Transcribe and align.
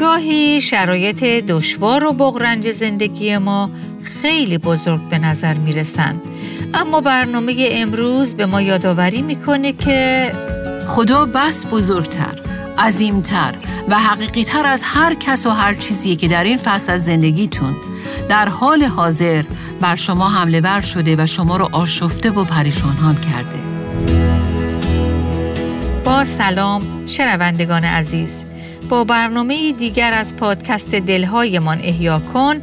گاهی 0.00 0.60
شرایط 0.60 1.24
دشوار 1.24 2.04
و 2.04 2.12
بغرنج 2.12 2.70
زندگی 2.70 3.38
ما 3.38 3.70
خیلی 4.22 4.58
بزرگ 4.58 5.00
به 5.08 5.18
نظر 5.18 5.54
می 5.54 5.72
رسن. 5.72 6.14
اما 6.74 7.00
برنامه 7.00 7.68
امروز 7.70 8.34
به 8.34 8.46
ما 8.46 8.62
یادآوری 8.62 9.22
می‌کنه 9.22 9.72
که 9.72 10.32
خدا 10.88 11.26
بس 11.26 11.66
بزرگتر، 11.66 12.40
عظیمتر 12.78 13.54
و 13.88 13.98
حقیقیتر 13.98 14.66
از 14.66 14.82
هر 14.84 15.14
کس 15.14 15.46
و 15.46 15.50
هر 15.50 15.74
چیزی 15.74 16.16
که 16.16 16.28
در 16.28 16.44
این 16.44 16.56
فصل 16.56 16.92
از 16.92 17.04
زندگیتون 17.04 17.76
در 18.28 18.48
حال 18.48 18.84
حاضر 18.84 19.44
بر 19.80 19.96
شما 19.96 20.28
حمله 20.30 20.60
ور 20.60 20.80
شده 20.80 21.22
و 21.22 21.26
شما 21.26 21.56
رو 21.56 21.68
آشفته 21.72 22.30
و 22.30 22.44
پریشان 22.44 22.96
حال 23.02 23.14
کرده. 23.14 23.58
با 26.04 26.24
سلام 26.24 27.06
شنوندگان 27.06 27.84
عزیز 27.84 28.47
با 28.88 29.04
برنامه 29.04 29.72
دیگر 29.72 30.12
از 30.12 30.36
پادکست 30.36 30.94
دلهایمان 30.94 31.78
احیا 31.78 32.18
کن 32.18 32.62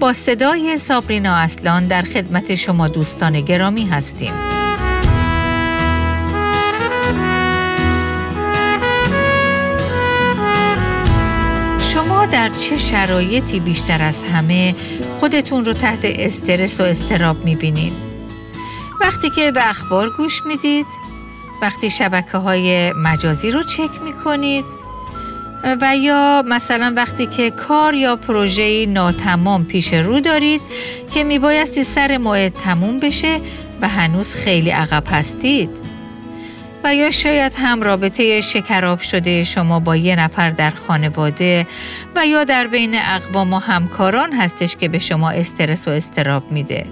با 0.00 0.12
صدای 0.12 0.78
سابرینا 0.78 1.34
اصلان 1.34 1.86
در 1.86 2.02
خدمت 2.02 2.54
شما 2.54 2.88
دوستان 2.88 3.40
گرامی 3.40 3.84
هستیم 3.84 4.32
شما 11.78 12.26
در 12.26 12.48
چه 12.48 12.76
شرایطی 12.76 13.60
بیشتر 13.60 14.02
از 14.02 14.22
همه 14.22 14.74
خودتون 15.20 15.64
رو 15.64 15.72
تحت 15.72 16.00
استرس 16.04 16.80
و 16.80 16.82
استراب 16.82 17.44
می‌بینید؟ 17.44 17.92
وقتی 19.00 19.30
که 19.30 19.52
به 19.52 19.70
اخبار 19.70 20.10
گوش 20.16 20.46
می‌دید؟ 20.46 20.86
وقتی 21.62 21.90
شبکه 21.90 22.38
های 22.38 22.92
مجازی 22.92 23.50
رو 23.50 23.62
چک 23.62 24.02
می‌کنید؟ 24.04 24.83
و 25.64 25.96
یا 25.96 26.44
مثلا 26.46 26.92
وقتی 26.96 27.26
که 27.26 27.50
کار 27.50 27.94
یا 27.94 28.16
پروژه 28.16 28.86
ناتمام 28.86 29.64
پیش 29.64 29.92
رو 29.92 30.20
دارید 30.20 30.60
که 31.14 31.24
میبایستی 31.24 31.84
سر 31.84 32.18
موعد 32.18 32.52
تموم 32.64 33.00
بشه 33.00 33.40
و 33.80 33.88
هنوز 33.88 34.34
خیلی 34.34 34.70
عقب 34.70 35.04
هستید. 35.10 35.70
و 36.84 36.94
یا 36.94 37.10
شاید 37.10 37.52
هم 37.56 37.82
رابطه 37.82 38.40
شکراب 38.40 39.00
شده 39.00 39.44
شما 39.44 39.80
با 39.80 39.96
یه 39.96 40.16
نفر 40.16 40.50
در 40.50 40.70
خانواده 40.70 41.66
و 42.16 42.26
یا 42.26 42.44
در 42.44 42.66
بین 42.66 42.94
اقوام 42.94 43.52
و 43.52 43.58
همکاران 43.58 44.32
هستش 44.32 44.76
که 44.76 44.88
به 44.88 44.98
شما 44.98 45.30
استرس 45.30 45.88
و 45.88 45.90
استراب 45.90 46.52
میده 46.52 46.86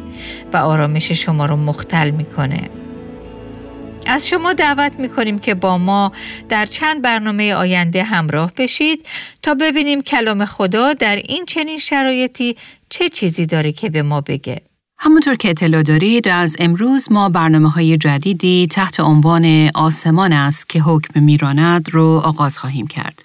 و 0.52 0.56
آرامش 0.56 1.12
شما 1.12 1.46
رو 1.46 1.56
مختل 1.56 2.10
می‌کنه. 2.10 2.81
از 4.12 4.28
شما 4.28 4.52
دعوت 4.52 4.92
می 4.98 5.08
کنیم 5.08 5.38
که 5.38 5.54
با 5.54 5.78
ما 5.78 6.12
در 6.48 6.66
چند 6.66 7.02
برنامه 7.02 7.54
آینده 7.54 8.02
همراه 8.02 8.52
بشید 8.56 9.06
تا 9.42 9.54
ببینیم 9.54 10.02
کلام 10.02 10.44
خدا 10.44 10.92
در 10.92 11.16
این 11.16 11.44
چنین 11.44 11.78
شرایطی 11.78 12.56
چه 12.88 13.08
چیزی 13.08 13.46
داره 13.46 13.72
که 13.72 13.90
به 13.90 14.02
ما 14.02 14.20
بگه. 14.20 14.60
همونطور 14.98 15.36
که 15.36 15.50
اطلاع 15.50 15.82
دارید 15.82 16.28
از 16.28 16.56
امروز 16.58 17.12
ما 17.12 17.28
برنامه 17.28 17.70
های 17.70 17.96
جدیدی 17.96 18.68
تحت 18.70 19.00
عنوان 19.00 19.70
آسمان 19.74 20.32
است 20.32 20.68
که 20.68 20.80
حکم 20.80 21.22
میراند 21.22 21.90
رو 21.90 22.22
آغاز 22.24 22.58
خواهیم 22.58 22.86
کرد. 22.86 23.24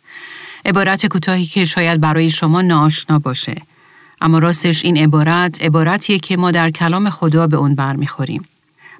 عبارت 0.65 1.05
کوتاهی 1.05 1.45
که 1.45 1.65
شاید 1.65 2.02
برای 2.02 2.30
شما 2.30 2.61
ناآشنا 2.61 3.19
باشه. 3.19 3.55
اما 4.21 4.39
راستش 4.39 4.85
این 4.85 4.97
عبارت 4.97 5.61
عبارتیه 5.61 6.19
که 6.19 6.38
ما 6.38 6.52
در 6.52 6.71
کلام 6.71 7.09
خدا 7.09 7.47
به 7.47 7.58
اون 7.58 7.75
برمیخوریم. 7.75 8.45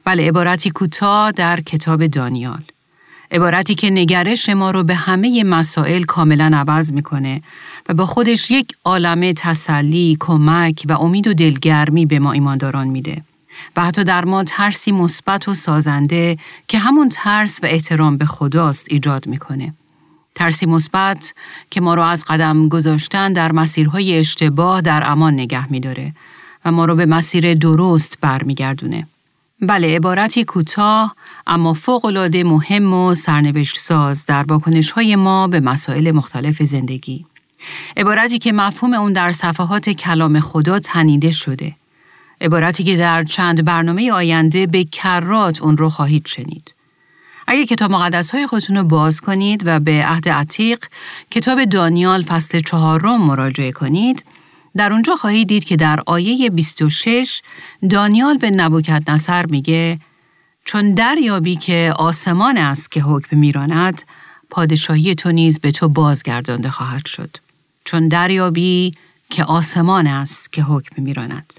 بله 0.08 0.28
عبارتی 0.28 0.70
کوتاه 0.70 1.32
در 1.32 1.62
کتاب 1.62 2.08
دانیال. 2.08 2.62
عبارتی 3.32 3.76
که 3.76 3.90
نگرش 3.90 4.50
ما 4.50 4.72
رو 4.72 4.84
به 4.84 4.96
همه 4.96 5.44
مسائل 5.44 6.04
کاملا 6.04 6.52
عوض 6.54 6.94
می‌کنه 6.94 7.42
و 7.90 7.94
با 7.94 8.06
خودش 8.06 8.52
یک 8.52 8.76
عالمه 8.86 9.34
تسلی، 9.34 10.18
کمک 10.20 10.86
و 10.90 10.94
امید 10.94 11.28
و 11.28 11.34
دلگرمی 11.34 12.06
به 12.06 12.20
ما 12.20 12.32
ایمانداران 12.32 12.88
میده. 12.88 13.22
و 13.76 13.86
حتی 13.86 14.04
در 14.04 14.26
ما 14.26 14.44
ترسی 14.44 14.92
مثبت 14.92 15.48
و 15.48 15.54
سازنده 15.54 16.38
که 16.68 16.80
همون 16.80 17.10
ترس 17.10 17.60
و 17.64 17.66
احترام 17.66 18.18
به 18.18 18.26
خداست 18.26 18.88
ایجاد 18.90 19.28
می‌کنه. 19.28 19.74
ترسی 20.36 20.66
مثبت 20.66 21.34
که 21.72 21.82
ما 21.82 21.94
رو 21.94 22.02
از 22.02 22.26
قدم 22.26 22.70
گذاشتن 22.70 23.34
در 23.34 23.52
مسیرهای 23.52 24.18
اشتباه 24.18 24.82
در 24.82 25.04
امان 25.12 25.34
نگه 25.34 25.72
میداره 25.72 26.14
و 26.66 26.72
ما 26.72 26.86
رو 26.86 26.96
به 26.96 27.06
مسیر 27.06 27.54
درست 27.54 28.18
برمیگردونه. 28.22 29.08
بله 29.62 29.96
عبارتی 29.96 30.44
کوتاه 30.44 31.16
اما 31.48 31.74
فوقالعاده 31.74 32.44
مهم 32.44 32.94
و 32.94 33.16
سرنوشت 33.16 33.78
ساز 33.78 34.26
در 34.26 34.44
واکنش 34.44 34.92
های 34.92 35.16
ما 35.16 35.48
به 35.48 35.60
مسائل 35.60 36.12
مختلف 36.12 36.64
زندگی. 36.64 37.26
عبارتی 37.98 38.40
که 38.40 38.52
مفهوم 38.52 38.94
اون 38.94 39.14
در 39.14 39.32
صفحات 39.32 39.90
کلام 39.90 40.40
خدا 40.40 40.80
تنیده 40.80 41.32
شده. 41.32 41.76
عبارتی 42.42 42.84
که 42.84 42.98
در 42.98 43.24
چند 43.24 43.66
برنامه 43.66 44.12
آینده 44.12 44.68
به 44.68 44.84
کرات 44.84 45.62
اون 45.62 45.78
رو 45.78 45.90
خواهید 45.90 46.26
شنید. 46.26 46.74
اگه 47.48 47.66
کتاب 47.66 47.92
مقدس 47.92 48.32
های 48.32 48.48
خودتون 48.48 48.78
رو 48.78 48.84
باز 48.84 49.22
کنید 49.22 49.64
و 49.66 49.80
به 49.80 50.06
عهد 50.06 50.30
عتیق 50.30 50.86
کتاب 51.32 51.64
دانیال 51.64 52.24
فصل 52.24 52.60
چهارم 52.60 53.22
مراجعه 53.22 53.72
کنید، 53.72 54.24
در 54.78 54.94
اونجا 54.94 55.16
خواهید 55.16 55.48
دید 55.48 55.64
که 55.64 55.76
در 55.76 56.00
آیه 56.06 56.50
26 56.50 57.42
دانیال 57.90 58.38
به 58.38 58.52
نبوکت 58.52 59.04
نصر 59.10 59.46
میگه 59.46 60.00
چون 60.66 60.94
دریابی 60.94 61.56
که 61.56 61.94
آسمان 61.96 62.58
است 62.58 62.92
که 62.92 63.02
حکم 63.02 63.38
میراند 63.38 64.02
پادشاهی 64.50 65.16
تو 65.16 65.32
نیز 65.32 65.60
به 65.60 65.72
تو 65.72 65.90
بازگردانده 65.90 66.70
خواهد 66.70 67.06
شد. 67.06 67.38
چون 67.86 68.08
دریابی 68.08 68.94
که 69.30 69.44
آسمان 69.44 70.08
است 70.08 70.54
که 70.54 70.62
حکم 70.62 71.04
میراند. 71.04 71.54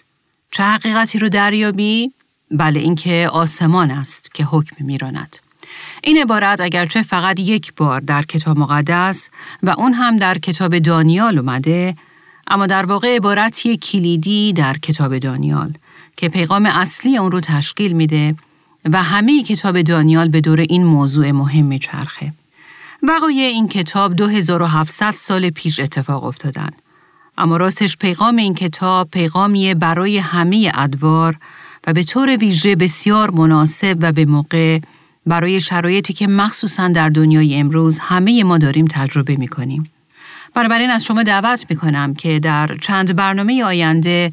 چه 0.50 0.62
حقیقتی 0.62 1.18
رو 1.18 1.28
دریابی؟ 1.28 2.12
بله 2.50 2.80
اینکه 2.80 3.28
آسمان 3.32 3.90
است 3.90 4.34
که 4.34 4.44
حکم 4.44 4.84
میراند. 4.84 5.36
این 6.02 6.18
عبارت 6.18 6.60
اگرچه 6.60 7.02
فقط 7.02 7.40
یک 7.40 7.74
بار 7.74 8.00
در 8.00 8.22
کتاب 8.22 8.58
مقدس 8.58 9.30
و 9.62 9.70
اون 9.70 9.94
هم 9.94 10.16
در 10.16 10.38
کتاب 10.38 10.78
دانیال 10.78 11.38
اومده 11.38 11.96
اما 12.48 12.66
در 12.66 12.86
واقع 12.86 13.16
عبارتی 13.16 13.76
کلیدی 13.76 14.52
در 14.52 14.78
کتاب 14.78 15.18
دانیال 15.18 15.72
که 16.16 16.28
پیغام 16.28 16.66
اصلی 16.66 17.16
اون 17.16 17.32
رو 17.32 17.40
تشکیل 17.40 17.92
میده 17.92 18.34
و 18.84 19.02
همه 19.02 19.42
کتاب 19.42 19.82
دانیال 19.82 20.28
به 20.28 20.40
دور 20.40 20.60
این 20.60 20.84
موضوع 20.84 21.30
مهم 21.30 21.64
میچرخه. 21.64 22.32
وقایع 23.02 23.46
این 23.46 23.68
کتاب 23.68 24.14
2700 24.16 25.10
سال 25.10 25.50
پیش 25.50 25.80
اتفاق 25.80 26.24
افتادن. 26.24 26.70
اما 27.38 27.56
راستش 27.56 27.96
پیغام 27.96 28.36
این 28.36 28.54
کتاب 28.54 29.08
پیغامیه 29.10 29.74
برای 29.74 30.18
همه 30.18 30.72
ادوار 30.74 31.36
و 31.86 31.92
به 31.92 32.02
طور 32.02 32.36
ویژه 32.36 32.76
بسیار 32.76 33.30
مناسب 33.30 33.96
و 34.00 34.12
به 34.12 34.24
موقع 34.24 34.78
برای 35.26 35.60
شرایطی 35.60 36.12
که 36.12 36.26
مخصوصا 36.26 36.88
در 36.88 37.08
دنیای 37.08 37.56
امروز 37.56 37.98
همه 37.98 38.44
ما 38.44 38.58
داریم 38.58 38.86
تجربه 38.90 39.36
می‌کنیم. 39.36 39.90
بنابراین 40.54 40.90
از 40.90 41.04
شما 41.04 41.22
دعوت 41.22 41.66
می 41.70 41.76
کنم 41.76 42.14
که 42.14 42.38
در 42.38 42.76
چند 42.80 43.16
برنامه 43.16 43.64
آینده 43.64 44.30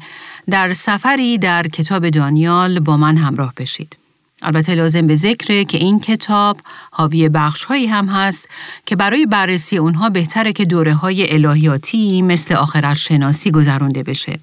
در 0.50 0.72
سفری 0.72 1.38
در 1.38 1.68
کتاب 1.68 2.08
دانیال 2.08 2.80
با 2.80 2.96
من 2.96 3.16
همراه 3.16 3.52
بشید. 3.56 3.96
البته 4.42 4.74
لازم 4.74 5.06
به 5.06 5.14
ذکره 5.14 5.64
که 5.64 5.78
این 5.78 6.00
کتاب 6.00 6.60
حاوی 6.90 7.28
بخش 7.28 7.64
هایی 7.64 7.86
هم 7.86 8.08
هست 8.08 8.48
که 8.86 8.96
برای 8.96 9.26
بررسی 9.26 9.76
اونها 9.76 10.10
بهتره 10.10 10.52
که 10.52 10.64
دوره 10.64 10.94
های 10.94 11.32
الهیاتی 11.34 12.22
مثل 12.22 12.54
آخرت 12.54 12.96
شناسی 12.96 13.50
گذرونده 13.50 14.02
بشه. 14.02 14.38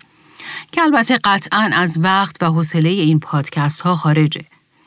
که 0.71 0.81
البته 0.81 1.19
قطعا 1.23 1.69
از 1.73 1.99
وقت 2.01 2.43
و 2.43 2.45
حوصله 2.45 2.89
این 2.89 3.19
پادکست 3.19 3.81
ها 3.81 3.95
خارجه. 3.95 4.41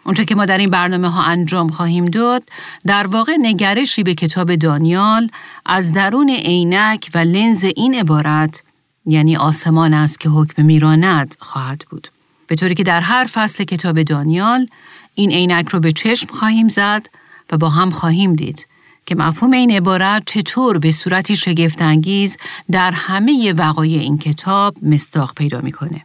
اونچه 0.06 0.25
که 0.25 0.34
ما 0.34 0.44
در 0.47 0.59
این 0.59 0.71
برنامه 0.71 1.09
ها 1.09 1.22
انجام 1.22 1.69
خواهیم 1.69 2.05
داد 2.05 2.43
در 2.87 3.06
واقع 3.06 3.37
نگرشی 3.41 4.03
به 4.03 4.15
کتاب 4.15 4.55
دانیال 4.55 5.28
از 5.67 5.93
درون 5.93 6.31
عینک 6.31 7.11
و 7.15 7.19
لنز 7.19 7.65
این 7.65 7.95
عبارت 7.95 8.63
یعنی 9.07 9.36
آسمان 9.36 9.95
است 9.95 10.21
که 10.21 10.28
حکم 10.28 10.65
میراند 10.65 11.36
خواهد 11.39 11.84
بود. 11.91 12.09
به 12.47 12.57
طوری 12.57 12.75
که 12.75 12.83
در 12.83 13.01
هر 13.01 13.25
فصل 13.33 13.65
کتاب 13.65 14.03
دانیال 14.03 14.66
این 15.15 15.30
عینک 15.30 15.69
رو 15.69 15.80
به 15.80 15.92
چشم 15.92 16.28
خواهیم 16.33 16.69
زد 16.69 17.09
و 17.53 17.57
با 17.57 17.69
هم 17.69 17.91
خواهیم 17.91 18.34
دید 18.34 18.66
که 19.07 19.15
مفهوم 19.15 19.53
این 19.53 19.71
عبارت 19.71 20.22
چطور 20.27 20.78
به 20.78 20.91
صورتی 20.91 21.36
شگفتانگیز 21.36 22.36
در 22.71 22.91
همه 22.91 23.53
وقایع 23.53 24.01
این 24.01 24.19
کتاب 24.19 24.77
مستاق 24.83 25.34
پیدا 25.34 25.60
می‌کنه. 25.60 26.04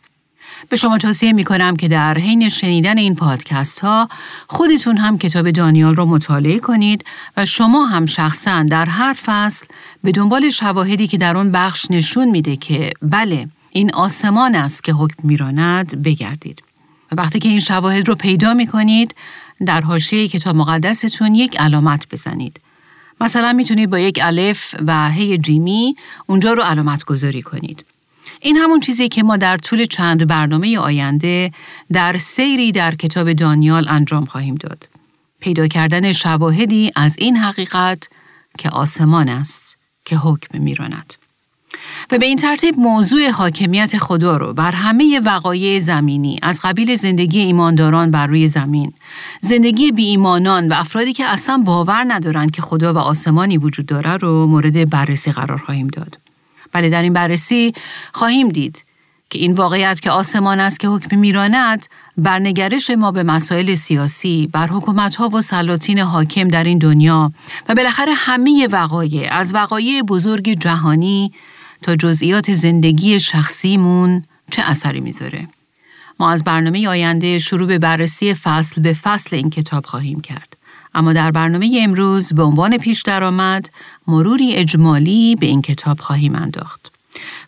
به 0.69 0.75
شما 0.75 0.97
توصیه 0.97 1.33
می 1.33 1.43
کنم 1.43 1.75
که 1.75 1.87
در 1.87 2.17
حین 2.17 2.49
شنیدن 2.49 2.97
این 2.97 3.15
پادکست 3.15 3.79
ها 3.79 4.09
خودتون 4.47 4.97
هم 4.97 5.17
کتاب 5.17 5.51
دانیال 5.51 5.95
رو 5.95 6.05
مطالعه 6.05 6.59
کنید 6.59 7.05
و 7.37 7.45
شما 7.45 7.85
هم 7.85 8.05
شخصا 8.05 8.63
در 8.63 8.85
هر 8.85 9.13
فصل 9.25 9.65
به 10.03 10.11
دنبال 10.11 10.49
شواهدی 10.49 11.07
که 11.07 11.17
در 11.17 11.37
اون 11.37 11.51
بخش 11.51 11.85
نشون 11.89 12.29
میده 12.29 12.55
که 12.55 12.91
بله 13.01 13.47
این 13.69 13.93
آسمان 13.93 14.55
است 14.55 14.83
که 14.83 14.93
حکم 14.93 15.27
میراند 15.27 16.03
بگردید. 16.03 16.63
و 17.11 17.15
وقتی 17.15 17.39
که 17.39 17.49
این 17.49 17.59
شواهد 17.59 18.07
رو 18.07 18.15
پیدا 18.15 18.53
می 18.53 18.67
کنید 18.67 19.15
در 19.65 19.81
حاشیه 19.81 20.27
کتاب 20.27 20.55
مقدستون 20.55 21.35
یک 21.35 21.59
علامت 21.59 22.07
بزنید. 22.11 22.61
مثلا 23.21 23.53
می‌تونید 23.53 23.89
با 23.89 23.99
یک 23.99 24.19
الف 24.23 24.75
و 24.87 25.09
هی 25.09 25.37
جیمی 25.37 25.95
اونجا 26.27 26.53
رو 26.53 26.61
علامت 26.61 27.03
گذاری 27.03 27.41
کنید. 27.41 27.85
این 28.41 28.57
همون 28.57 28.79
چیزی 28.79 29.09
که 29.09 29.23
ما 29.23 29.37
در 29.37 29.57
طول 29.57 29.85
چند 29.85 30.27
برنامه 30.27 30.77
آینده 30.77 31.51
در 31.91 32.17
سیری 32.17 32.71
در 32.71 32.95
کتاب 32.95 33.33
دانیال 33.33 33.85
انجام 33.89 34.25
خواهیم 34.25 34.55
داد. 34.55 34.89
پیدا 35.39 35.67
کردن 35.67 36.11
شواهدی 36.11 36.91
از 36.95 37.15
این 37.19 37.37
حقیقت 37.37 38.09
که 38.57 38.69
آسمان 38.69 39.29
است 39.29 39.77
که 40.05 40.15
حکم 40.17 40.61
میراند. 40.61 41.13
و 42.11 42.17
به 42.17 42.25
این 42.25 42.37
ترتیب 42.37 42.79
موضوع 42.79 43.29
حاکمیت 43.29 43.97
خدا 43.97 44.37
رو 44.37 44.53
بر 44.53 44.71
همه 44.71 45.19
وقایع 45.19 45.79
زمینی 45.79 46.39
از 46.41 46.59
قبیل 46.63 46.95
زندگی 46.95 47.39
ایمانداران 47.39 48.11
بر 48.11 48.27
روی 48.27 48.47
زمین، 48.47 48.93
زندگی 49.41 49.91
بی 49.91 50.05
ایمانان 50.05 50.67
و 50.67 50.73
افرادی 50.73 51.13
که 51.13 51.25
اصلا 51.25 51.57
باور 51.57 52.05
ندارند 52.07 52.51
که 52.51 52.61
خدا 52.61 52.93
و 52.93 52.97
آسمانی 52.97 53.57
وجود 53.57 53.85
داره 53.85 54.17
رو 54.17 54.47
مورد 54.47 54.89
بررسی 54.89 55.31
قرار 55.31 55.57
خواهیم 55.57 55.87
داد. 55.87 56.17
بله 56.71 56.89
در 56.89 57.01
این 57.01 57.13
بررسی 57.13 57.73
خواهیم 58.13 58.49
دید 58.49 58.85
که 59.29 59.39
این 59.39 59.53
واقعیت 59.53 59.99
که 59.99 60.11
آسمان 60.11 60.59
است 60.59 60.79
که 60.79 60.87
حکم 60.87 61.19
میراند 61.19 61.85
بر 62.17 62.39
نگرش 62.39 62.89
ما 62.89 63.11
به 63.11 63.23
مسائل 63.23 63.75
سیاسی، 63.75 64.49
بر 64.51 64.67
حکومتها 64.67 65.29
و 65.29 65.41
سلاطین 65.41 65.99
حاکم 65.99 66.47
در 66.47 66.63
این 66.63 66.77
دنیا 66.77 67.31
و 67.69 67.75
بالاخره 67.75 68.13
همه 68.13 68.67
وقایع 68.71 69.33
از 69.33 69.53
وقایع 69.53 70.01
بزرگ 70.01 70.49
جهانی 70.49 71.31
تا 71.81 71.95
جزئیات 71.95 72.51
زندگی 72.51 73.19
شخصیمون 73.19 74.23
چه 74.51 74.61
اثری 74.61 75.01
می‌ذاره. 75.01 75.47
ما 76.19 76.31
از 76.31 76.43
برنامه 76.43 76.87
آینده 76.87 77.39
شروع 77.39 77.67
به 77.67 77.79
بررسی 77.79 78.33
فصل 78.33 78.81
به 78.81 78.93
فصل 78.93 79.35
این 79.35 79.49
کتاب 79.49 79.85
خواهیم 79.85 80.21
کرد. 80.21 80.50
اما 80.93 81.13
در 81.13 81.31
برنامه 81.31 81.79
امروز 81.81 82.33
به 82.33 82.43
عنوان 82.43 82.77
پیش 82.77 83.01
درآمد 83.01 83.69
مروری 84.07 84.55
اجمالی 84.55 85.35
به 85.35 85.45
این 85.45 85.61
کتاب 85.61 85.99
خواهیم 85.99 86.35
انداخت. 86.35 86.91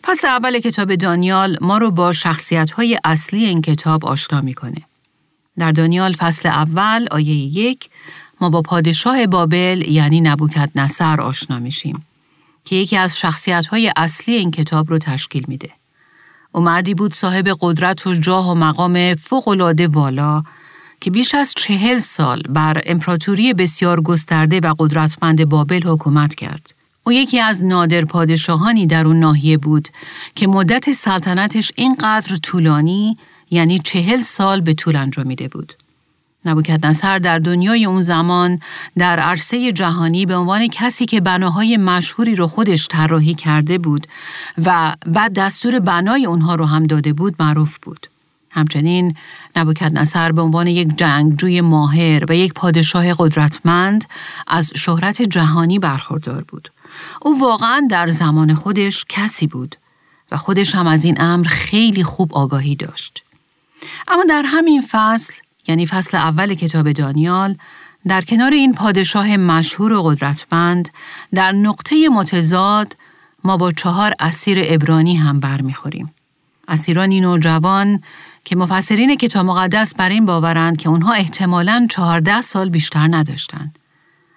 فصل 0.04 0.26
اول 0.26 0.58
کتاب 0.58 0.94
دانیال 0.94 1.58
ما 1.60 1.78
رو 1.78 1.90
با 1.90 2.12
شخصیت 2.12 2.70
های 2.70 2.98
اصلی 3.04 3.44
این 3.44 3.62
کتاب 3.62 4.04
آشنا 4.04 4.40
می‌کنه. 4.40 4.82
در 5.58 5.72
دانیال 5.72 6.12
فصل 6.12 6.48
اول 6.48 7.06
آیه 7.10 7.34
یک 7.34 7.88
ما 8.40 8.50
با 8.50 8.62
پادشاه 8.62 9.26
بابل 9.26 9.84
یعنی 9.88 10.20
نبوکت 10.20 10.70
نصر 10.74 11.20
آشنا 11.20 11.58
میشیم. 11.58 12.06
که 12.64 12.76
یکی 12.76 12.96
از 12.96 13.18
شخصیت 13.18 13.66
های 13.66 13.92
اصلی 13.96 14.34
این 14.34 14.50
کتاب 14.50 14.90
رو 14.90 14.98
تشکیل 14.98 15.44
میده. 15.48 15.70
او 16.52 16.60
مردی 16.60 16.94
بود 16.94 17.14
صاحب 17.14 17.56
قدرت 17.60 18.06
و 18.06 18.14
جاه 18.14 18.50
و 18.50 18.54
مقام 18.54 19.14
فوقالعاده 19.14 19.88
والا 19.88 20.42
که 21.04 21.10
بیش 21.10 21.34
از 21.34 21.54
چهل 21.56 21.98
سال 21.98 22.42
بر 22.48 22.82
امپراتوری 22.86 23.54
بسیار 23.54 24.00
گسترده 24.00 24.60
و 24.60 24.74
قدرتمند 24.78 25.44
بابل 25.44 25.82
حکومت 25.86 26.34
کرد. 26.34 26.74
او 27.04 27.12
یکی 27.12 27.40
از 27.40 27.64
نادر 27.64 28.04
پادشاهانی 28.04 28.86
در 28.86 29.06
اون 29.06 29.20
ناحیه 29.20 29.58
بود 29.58 29.88
که 30.34 30.46
مدت 30.46 30.92
سلطنتش 30.92 31.72
اینقدر 31.76 32.36
طولانی 32.36 33.18
یعنی 33.50 33.78
چهل 33.78 34.20
سال 34.20 34.60
به 34.60 34.74
طول 34.74 34.96
انجامیده 34.96 35.48
بود. 35.48 35.72
نصر 36.82 37.18
در 37.18 37.38
دنیای 37.38 37.84
اون 37.84 38.00
زمان 38.00 38.60
در 38.98 39.20
عرصه 39.20 39.72
جهانی 39.72 40.26
به 40.26 40.36
عنوان 40.36 40.68
کسی 40.68 41.06
که 41.06 41.20
بناهای 41.20 41.76
مشهوری 41.76 42.34
رو 42.34 42.46
خودش 42.46 42.88
طراحی 42.88 43.34
کرده 43.34 43.78
بود 43.78 44.06
و 44.64 44.96
بعد 45.06 45.32
دستور 45.32 45.78
بنای 45.78 46.26
اونها 46.26 46.54
رو 46.54 46.64
هم 46.64 46.86
داده 46.86 47.12
بود 47.12 47.34
معروف 47.40 47.78
بود. 47.78 48.13
همچنین 48.54 49.16
نصر 49.92 50.32
به 50.32 50.42
عنوان 50.42 50.66
یک 50.66 50.96
جنگجوی 50.96 51.60
ماهر 51.60 52.24
و 52.28 52.36
یک 52.36 52.52
پادشاه 52.52 53.14
قدرتمند 53.18 54.04
از 54.46 54.72
شهرت 54.76 55.22
جهانی 55.22 55.78
برخوردار 55.78 56.44
بود. 56.48 56.70
او 57.22 57.40
واقعا 57.40 57.86
در 57.90 58.10
زمان 58.10 58.54
خودش 58.54 59.04
کسی 59.08 59.46
بود 59.46 59.76
و 60.32 60.36
خودش 60.36 60.74
هم 60.74 60.86
از 60.86 61.04
این 61.04 61.20
امر 61.20 61.46
خیلی 61.46 62.04
خوب 62.04 62.34
آگاهی 62.34 62.76
داشت. 62.76 63.22
اما 64.08 64.24
در 64.28 64.42
همین 64.46 64.82
فصل 64.90 65.34
یعنی 65.68 65.86
فصل 65.86 66.16
اول 66.16 66.54
کتاب 66.54 66.92
دانیال 66.92 67.56
در 68.06 68.22
کنار 68.22 68.52
این 68.52 68.72
پادشاه 68.72 69.36
مشهور 69.36 69.92
و 69.92 70.02
قدرتمند 70.02 70.88
در 71.34 71.52
نقطه 71.52 72.08
متضاد 72.08 72.96
ما 73.44 73.56
با 73.56 73.72
چهار 73.72 74.14
اسیر 74.20 74.58
ابرانی 74.64 75.16
هم 75.16 75.40
برمیخوریم. 75.40 76.14
اسیرانی 76.68 77.20
نوجوان 77.20 78.02
که 78.44 78.56
مفسرین 78.56 79.16
کتاب 79.16 79.46
مقدس 79.46 79.94
بر 79.94 80.08
این 80.08 80.26
باورند 80.26 80.76
که 80.76 80.88
اونها 80.88 81.12
احتمالاً 81.12 81.86
چهارده 81.90 82.40
سال 82.40 82.68
بیشتر 82.68 83.08
نداشتند. 83.10 83.78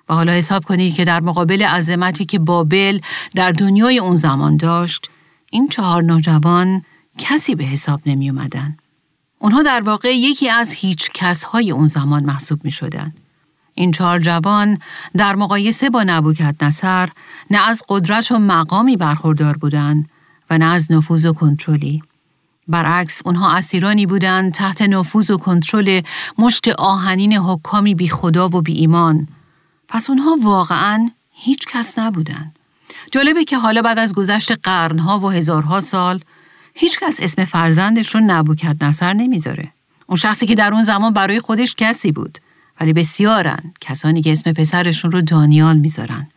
و 0.10 0.14
حالا 0.14 0.32
حساب 0.32 0.66
کنید 0.66 0.96
که 0.96 1.06
در 1.06 1.20
مقابل 1.20 1.62
عظمتی 1.64 2.26
که 2.26 2.40
بابل 2.40 3.00
در 3.36 3.52
دنیای 3.52 4.00
اون 4.00 4.16
زمان 4.16 4.58
داشت، 4.58 5.10
این 5.52 5.68
چهار 5.68 6.04
نوجوان 6.04 6.84
کسی 7.18 7.56
به 7.56 7.64
حساب 7.64 8.02
نمی 8.06 8.30
اومدن. 8.30 8.78
اونها 9.40 9.64
در 9.64 9.82
واقع 9.82 10.18
یکی 10.18 10.50
از 10.50 10.72
هیچ 10.72 11.12
کس 11.14 11.44
های 11.44 11.72
اون 11.72 11.88
زمان 11.88 12.26
محسوب 12.26 12.66
می 12.66 12.72
شدن. 12.72 13.14
این 13.74 13.92
چهار 13.92 14.20
جوان 14.20 14.78
در 15.18 15.36
مقایسه 15.36 15.90
با 15.90 16.04
نبوکت 16.04 16.56
نصر 16.62 17.10
نه 17.52 17.68
از 17.68 17.84
قدرت 17.90 18.32
و 18.32 18.40
مقامی 18.40 18.98
برخوردار 18.98 19.58
بودند 19.58 20.10
و 20.50 20.58
نه 20.58 20.66
از 20.66 20.92
نفوذ 20.92 21.26
و 21.26 21.34
کنترلی. 21.34 22.04
برعکس 22.68 23.22
اونها 23.26 23.56
اسیرانی 23.56 24.06
بودند 24.06 24.54
تحت 24.54 24.82
نفوذ 24.82 25.32
و 25.32 25.38
کنترل 25.38 26.02
مشت 26.38 26.68
آهنین 26.68 27.34
حکامی 27.34 27.96
بی 27.96 28.10
خدا 28.10 28.50
و 28.50 28.62
بی 28.62 28.74
ایمان. 28.74 29.28
پس 29.88 30.10
اونها 30.10 30.38
واقعا 30.42 31.10
هیچ 31.32 31.68
کس 31.68 32.00
نبودند. 32.00 32.60
جالبه 33.12 33.44
که 33.44 33.58
حالا 33.58 33.82
بعد 33.82 34.00
از 34.00 34.14
گذشت 34.14 34.52
قرنها 34.64 35.20
و 35.20 35.30
هزارها 35.30 35.80
سال 35.80 36.20
هیچ 36.74 37.00
کس 37.00 37.20
اسم 37.22 37.46
فرزندش 37.46 38.16
رو 38.16 38.22
نبوکت 38.22 38.76
نصر 38.82 39.14
نمی‌ذاره. 39.14 39.72
اون 40.08 40.18
شخصی 40.18 40.46
که 40.46 40.56
در 40.56 40.74
اون 40.74 40.84
زمان 40.84 41.14
برای 41.14 41.40
خودش 41.40 41.76
کسی 41.76 42.12
بود 42.12 42.38
ولی 42.82 42.94
بسیارن 42.94 43.74
کسانی 43.82 44.22
که 44.22 44.32
اسم 44.32 44.52
پسرشون 44.54 45.12
رو 45.12 45.22
دانیال 45.22 45.78
می‌ذارن. 45.78 46.28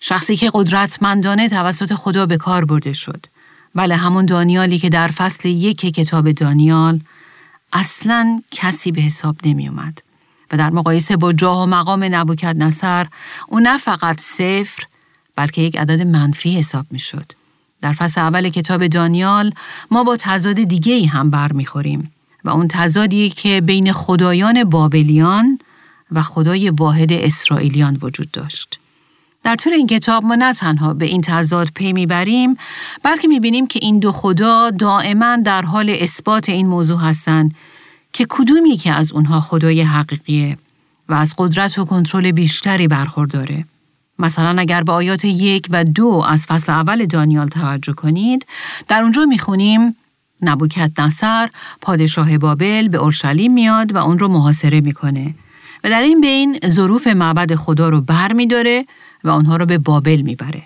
شخصی 0.00 0.36
که 0.36 0.50
قدرتمندانه 0.54 1.48
توسط 1.48 1.94
خدا 1.94 2.26
به 2.26 2.36
کار 2.36 2.64
برده 2.64 2.92
شد. 2.92 3.26
بله 3.74 3.96
همون 3.96 4.26
دانیالی 4.26 4.78
که 4.78 4.88
در 4.88 5.08
فصل 5.08 5.48
یک 5.48 5.80
کتاب 5.80 6.32
دانیال 6.32 7.00
اصلا 7.72 8.42
کسی 8.50 8.92
به 8.92 9.00
حساب 9.00 9.36
نمی 9.44 9.68
اومد. 9.68 10.02
و 10.52 10.56
در 10.56 10.70
مقایسه 10.70 11.16
با 11.16 11.32
جاه 11.32 11.62
و 11.62 11.66
مقام 11.66 12.04
نبوکت 12.10 12.56
نصر 12.56 13.06
او 13.48 13.60
نه 13.60 13.78
فقط 13.78 14.20
صفر 14.20 14.86
بلکه 15.36 15.62
یک 15.62 15.78
عدد 15.78 16.02
منفی 16.02 16.58
حساب 16.58 16.86
می 16.90 16.98
شد. 16.98 17.32
در 17.80 17.92
فصل 17.92 18.20
اول 18.20 18.48
کتاب 18.48 18.86
دانیال 18.86 19.52
ما 19.90 20.04
با 20.04 20.16
تضاد 20.20 20.62
دیگه 20.62 20.94
ای 20.94 21.04
هم 21.04 21.30
برمیخوریم 21.30 22.12
و 22.44 22.50
اون 22.50 22.68
تضادی 22.68 23.30
که 23.30 23.60
بین 23.60 23.92
خدایان 23.92 24.64
بابلیان 24.64 25.58
و 26.12 26.22
خدای 26.22 26.70
واحد 26.70 27.12
اسرائیلیان 27.12 27.98
وجود 28.02 28.30
داشت. 28.30 28.81
در 29.44 29.56
طول 29.56 29.72
این 29.72 29.86
کتاب 29.86 30.24
ما 30.24 30.34
نه 30.34 30.54
تنها 30.54 30.94
به 30.94 31.04
این 31.04 31.20
تضاد 31.20 31.68
پی 31.74 31.92
می‌بریم 31.92 32.56
بلکه 33.02 33.28
می‌بینیم 33.28 33.66
که 33.66 33.80
این 33.82 33.98
دو 33.98 34.12
خدا 34.12 34.70
دائما 34.70 35.36
در 35.36 35.62
حال 35.62 35.90
اثبات 35.90 36.48
این 36.48 36.66
موضوع 36.66 37.00
هستند 37.00 37.54
که 38.12 38.26
کدومی 38.28 38.76
که 38.76 38.92
از 38.92 39.12
اونها 39.12 39.40
خدای 39.40 39.82
حقیقیه 39.82 40.58
و 41.08 41.14
از 41.14 41.34
قدرت 41.38 41.78
و 41.78 41.84
کنترل 41.84 42.32
بیشتری 42.32 42.88
برخورداره. 42.88 43.64
مثلا 44.18 44.60
اگر 44.60 44.82
به 44.82 44.92
آیات 44.92 45.24
یک 45.24 45.66
و 45.70 45.84
دو 45.84 46.24
از 46.28 46.46
فصل 46.46 46.72
اول 46.72 47.06
دانیال 47.06 47.48
توجه 47.48 47.92
کنید 47.92 48.46
در 48.88 49.02
اونجا 49.02 49.24
می‌خونیم 49.24 49.96
نبوکت 50.42 51.00
نصر 51.00 51.48
پادشاه 51.80 52.38
بابل 52.38 52.88
به 52.88 52.98
اورشلیم 52.98 53.52
میاد 53.52 53.94
و 53.94 53.98
اون 53.98 54.18
رو 54.18 54.28
محاصره 54.28 54.80
می‌کنه 54.80 55.34
و 55.84 55.90
در 55.90 56.02
این 56.02 56.20
بین 56.20 56.58
ظروف 56.66 57.06
معبد 57.06 57.54
خدا 57.54 57.88
رو 57.88 58.00
بر 58.00 58.32
میداره 58.32 58.86
و 59.24 59.28
اونها 59.28 59.56
رو 59.56 59.66
به 59.66 59.78
بابل 59.78 60.20
می‌بره. 60.20 60.62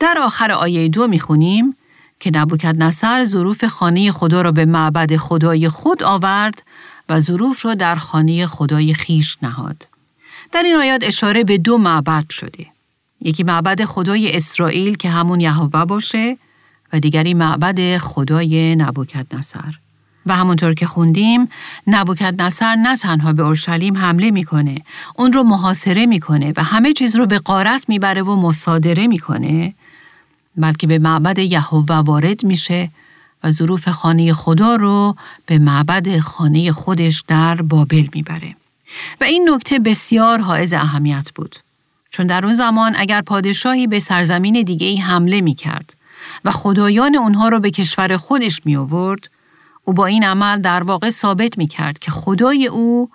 در 0.00 0.18
آخر 0.22 0.52
آیه 0.52 0.88
دو 0.88 1.06
می‌خونیم 1.06 1.76
که 2.20 2.30
نبوکت 2.34 2.74
نصر 2.74 3.24
ظروف 3.24 3.64
خانه 3.64 4.12
خدا 4.12 4.42
را 4.42 4.52
به 4.52 4.64
معبد 4.64 5.16
خدای 5.16 5.68
خود 5.68 6.02
آورد 6.02 6.62
و 7.08 7.20
ظروف 7.20 7.66
را 7.66 7.74
در 7.74 7.96
خانه 7.96 8.46
خدای 8.46 8.94
خیش 8.94 9.36
نهاد. 9.42 9.88
در 10.52 10.62
این 10.62 10.76
آیات 10.76 11.04
اشاره 11.04 11.44
به 11.44 11.58
دو 11.58 11.78
معبد 11.78 12.30
شده. 12.30 12.66
یکی 13.20 13.42
معبد 13.42 13.84
خدای 13.84 14.36
اسرائیل 14.36 14.96
که 14.96 15.10
همون 15.10 15.40
یهوه 15.40 15.84
باشه 15.84 16.36
و 16.92 17.00
دیگری 17.00 17.34
معبد 17.34 17.98
خدای 17.98 18.76
نبوکت 18.76 19.26
نصر. 19.34 19.74
و 20.30 20.36
همونطور 20.36 20.74
که 20.74 20.86
خوندیم 20.86 21.48
نبوکت 21.86 22.34
نصر 22.38 22.74
نه 22.74 22.96
تنها 22.96 23.32
به 23.32 23.42
اورشلیم 23.42 23.96
حمله 23.96 24.30
می‌کنه 24.30 24.82
اون 25.16 25.32
رو 25.32 25.42
محاصره 25.42 26.06
می‌کنه 26.06 26.52
و 26.56 26.64
همه 26.64 26.92
چیز 26.92 27.16
رو 27.16 27.26
به 27.26 27.38
قارت 27.38 27.88
می‌بره 27.88 28.22
و 28.22 28.36
مصادره 28.36 29.06
می‌کنه 29.06 29.74
بلکه 30.56 30.86
به 30.86 30.98
معبد 30.98 31.38
یهوه 31.38 31.96
وارد 31.96 32.44
میشه 32.44 32.90
و 33.44 33.50
ظروف 33.50 33.88
خانه 33.88 34.32
خدا 34.32 34.76
رو 34.76 35.16
به 35.46 35.58
معبد 35.58 36.18
خانه 36.18 36.72
خودش 36.72 37.24
در 37.28 37.62
بابل 37.62 38.06
می‌بره. 38.14 38.56
و 39.20 39.24
این 39.24 39.50
نکته 39.54 39.78
بسیار 39.78 40.40
حائز 40.40 40.72
اهمیت 40.72 41.30
بود 41.34 41.56
چون 42.10 42.26
در 42.26 42.44
اون 42.44 42.54
زمان 42.54 42.94
اگر 42.96 43.20
پادشاهی 43.20 43.86
به 43.86 44.00
سرزمین 44.00 44.62
دیگه 44.62 44.86
ای 44.86 44.96
حمله 44.96 45.40
می 45.40 45.54
کرد 45.54 45.96
و 46.44 46.50
خدایان 46.50 47.16
اونها 47.16 47.48
رو 47.48 47.60
به 47.60 47.70
کشور 47.70 48.16
خودش 48.16 48.60
می 48.64 48.76
آورد، 48.76 49.30
او 49.90 49.94
با 49.94 50.06
این 50.06 50.24
عمل 50.24 50.60
در 50.60 50.82
واقع 50.82 51.10
ثابت 51.10 51.58
می 51.58 51.66
کرد 51.66 51.98
که 51.98 52.10
خدای 52.10 52.66
او 52.66 53.10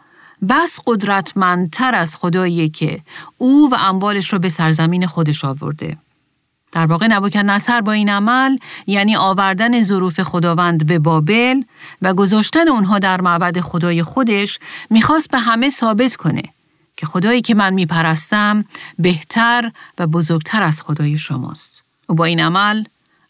بس 0.50 0.80
قدرتمندتر 0.86 1.96
از 1.96 2.16
خدایی 2.16 2.70
که 2.70 3.02
او 3.38 3.70
و 3.72 3.76
اموالش 3.76 4.34
رو 4.34 4.40
به 4.40 4.50
سرزمین 4.50 5.08
خودش 5.08 5.46
آورده. 5.46 5.98
در 6.72 6.86
واقع 6.86 7.08
نبوکن 7.08 7.40
نصر 7.40 7.82
با 7.82 7.92
این 7.92 8.10
عمل 8.10 8.58
یعنی 8.88 9.16
آوردن 9.16 9.82
ظروف 9.82 10.22
خداوند 10.22 10.86
به 10.86 11.00
بابل 11.00 11.62
و 12.02 12.14
گذاشتن 12.14 12.68
اونها 12.68 13.00
در 13.00 13.22
معبد 13.22 13.60
خدای 13.60 14.04
خودش 14.04 14.60
می‌خواست 14.90 15.32
به 15.32 15.40
همه 15.40 15.70
ثابت 15.70 16.16
کنه 16.16 16.44
که 16.98 17.06
خدایی 17.06 17.42
که 17.42 17.56
من 17.56 17.74
میپرستم 17.74 18.66
بهتر 19.00 19.72
و 19.98 20.08
بزرگتر 20.08 20.64
از 20.64 20.82
خدای 20.82 21.18
شماست. 21.18 21.84
و 22.10 22.14
با 22.14 22.26
این 22.26 22.40
عمل 22.40 22.84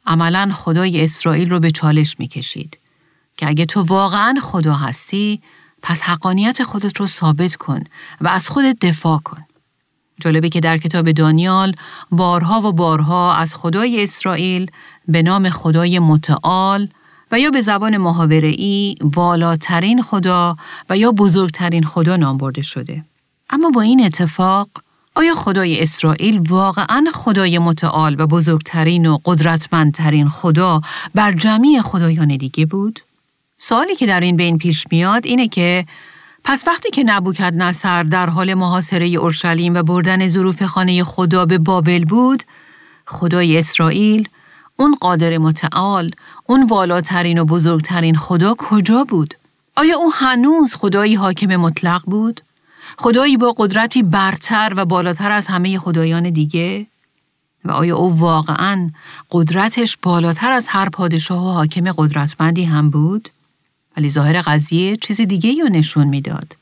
عملا 0.08 0.52
خدای 0.54 1.04
اسرائیل 1.04 1.50
رو 1.50 1.60
به 1.60 1.72
چالش 1.72 2.16
می‌کشید 2.20 2.78
که 3.38 3.48
اگه 3.48 3.66
تو 3.66 3.82
واقعا 3.82 4.36
خدا 4.42 4.74
هستی 4.74 5.42
پس 5.82 6.02
حقانیت 6.02 6.64
خودت 6.64 6.98
رو 6.98 7.08
ثابت 7.08 7.56
کن 7.56 7.84
و 8.22 8.28
از 8.28 8.48
خودت 8.48 8.80
دفاع 8.82 9.20
کن. 9.20 9.46
جالبه 10.20 10.50
که 10.50 10.60
در 10.60 10.78
کتاب 10.78 11.12
دانیال 11.12 11.76
بارها 12.12 12.62
و 12.62 12.72
بارها 12.72 13.36
از 13.36 13.56
خدای 13.56 14.04
اسرائیل 14.04 14.72
به 15.08 15.22
نام 15.22 15.50
خدای 15.50 16.00
متعال 16.00 16.90
و 17.32 17.40
یا 17.40 17.50
به 17.50 17.62
زبان 17.62 18.08
ای 18.30 18.96
والاترین 19.02 20.02
خدا 20.02 20.58
و 20.90 20.98
یا 20.98 21.12
بزرگترین 21.12 21.84
خدا 21.84 22.16
نام 22.16 22.38
برده 22.38 22.62
شده. 22.62 23.06
اما 23.50 23.70
با 23.70 23.82
این 23.82 24.06
اتفاق 24.06 24.70
آیا 25.16 25.36
خدای 25.36 25.82
اسرائیل 25.82 26.40
واقعا 26.50 27.06
خدای 27.14 27.60
متعال 27.60 28.16
و 28.20 28.28
بزرگترین 28.28 29.06
و 29.06 29.18
قدرتمندترین 29.26 30.30
خدا 30.30 30.82
بر 31.16 31.34
جمعی 31.34 31.82
خدایان 31.82 32.28
دیگه 32.28 32.66
بود؟ 32.66 33.00
سوالی 33.68 33.96
که 33.96 34.06
در 34.06 34.20
این 34.20 34.38
بین 34.38 34.58
پیش 34.58 34.86
میاد 34.92 35.26
اینه 35.26 35.48
که 35.48 35.86
پس 36.44 36.64
وقتی 36.68 36.92
که 36.92 37.04
نبوکد 37.04 37.54
نصر 37.56 38.04
در 38.04 38.30
حال 38.30 38.54
محاصره 38.54 39.08
اورشلیم 39.08 39.74
و 39.74 39.84
بردن 39.84 40.28
ظروف 40.28 40.64
خانه 40.64 41.04
خدا 41.04 41.46
به 41.46 41.58
بابل 41.58 42.06
بود، 42.06 42.44
خدای 43.06 43.58
اسرائیل، 43.58 44.30
اون 44.76 44.96
قادر 45.02 45.38
متعال، 45.38 46.12
اون 46.46 46.68
والاترین 46.68 47.40
و 47.40 47.46
بزرگترین 47.46 48.16
خدا 48.16 48.56
کجا 48.58 49.04
بود؟ 49.04 49.34
آیا 49.76 49.98
او 49.98 50.12
هنوز 50.14 50.76
خدایی 50.76 51.16
حاکم 51.16 51.56
مطلق 51.56 52.02
بود؟ 52.06 52.42
خدایی 52.98 53.38
با 53.38 53.56
قدرتی 53.58 54.04
برتر 54.04 54.74
و 54.78 54.86
بالاتر 54.86 55.32
از 55.32 55.48
همه 55.48 55.80
خدایان 55.80 56.30
دیگه؟ 56.30 56.86
و 57.66 57.72
آیا 57.72 57.98
او 57.98 58.20
واقعا 58.20 58.90
قدرتش 59.32 59.98
بالاتر 60.02 60.52
از 60.52 60.68
هر 60.68 60.90
پادشاه 60.90 61.48
و 61.48 61.54
حاکم 61.54 61.92
قدرتمندی 61.92 62.64
هم 62.64 62.90
بود؟ 62.90 63.30
ولی 63.98 64.10
ظاهر 64.10 64.42
قضیه 64.42 64.96
چیز 64.96 65.22
دیگه 65.22 65.64
رو 65.64 65.70
نشون 65.70 66.08
می‌داد. 66.08 66.58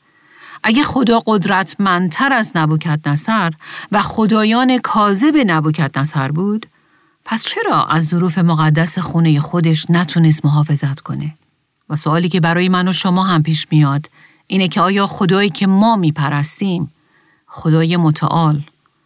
اگه 0.64 0.82
خدا 0.82 1.22
قدرتمندتر 1.26 2.32
از 2.32 2.52
نبوکت 2.54 3.00
نصر 3.06 3.52
و 3.92 4.02
خدایان 4.02 4.78
کاذب 4.78 5.42
نبوکت 5.46 5.98
نصر 5.98 6.30
بود، 6.30 6.66
پس 7.24 7.44
چرا 7.44 7.84
از 7.84 8.06
ظروف 8.06 8.38
مقدس 8.38 8.98
خونه 8.98 9.40
خودش 9.40 9.86
نتونست 9.90 10.44
محافظت 10.44 11.00
کنه؟ 11.00 11.34
و 11.90 11.96
سوالی 11.96 12.28
که 12.28 12.40
برای 12.40 12.68
من 12.68 12.88
و 12.88 12.92
شما 12.92 13.24
هم 13.24 13.42
پیش 13.42 13.66
میاد 13.70 14.10
اینه 14.46 14.68
که 14.68 14.80
آیا 14.80 15.06
خدایی 15.06 15.50
که 15.50 15.66
ما 15.66 15.96
میپرستیم 15.96 16.92
خدای 17.46 17.96
متعال، 17.96 18.62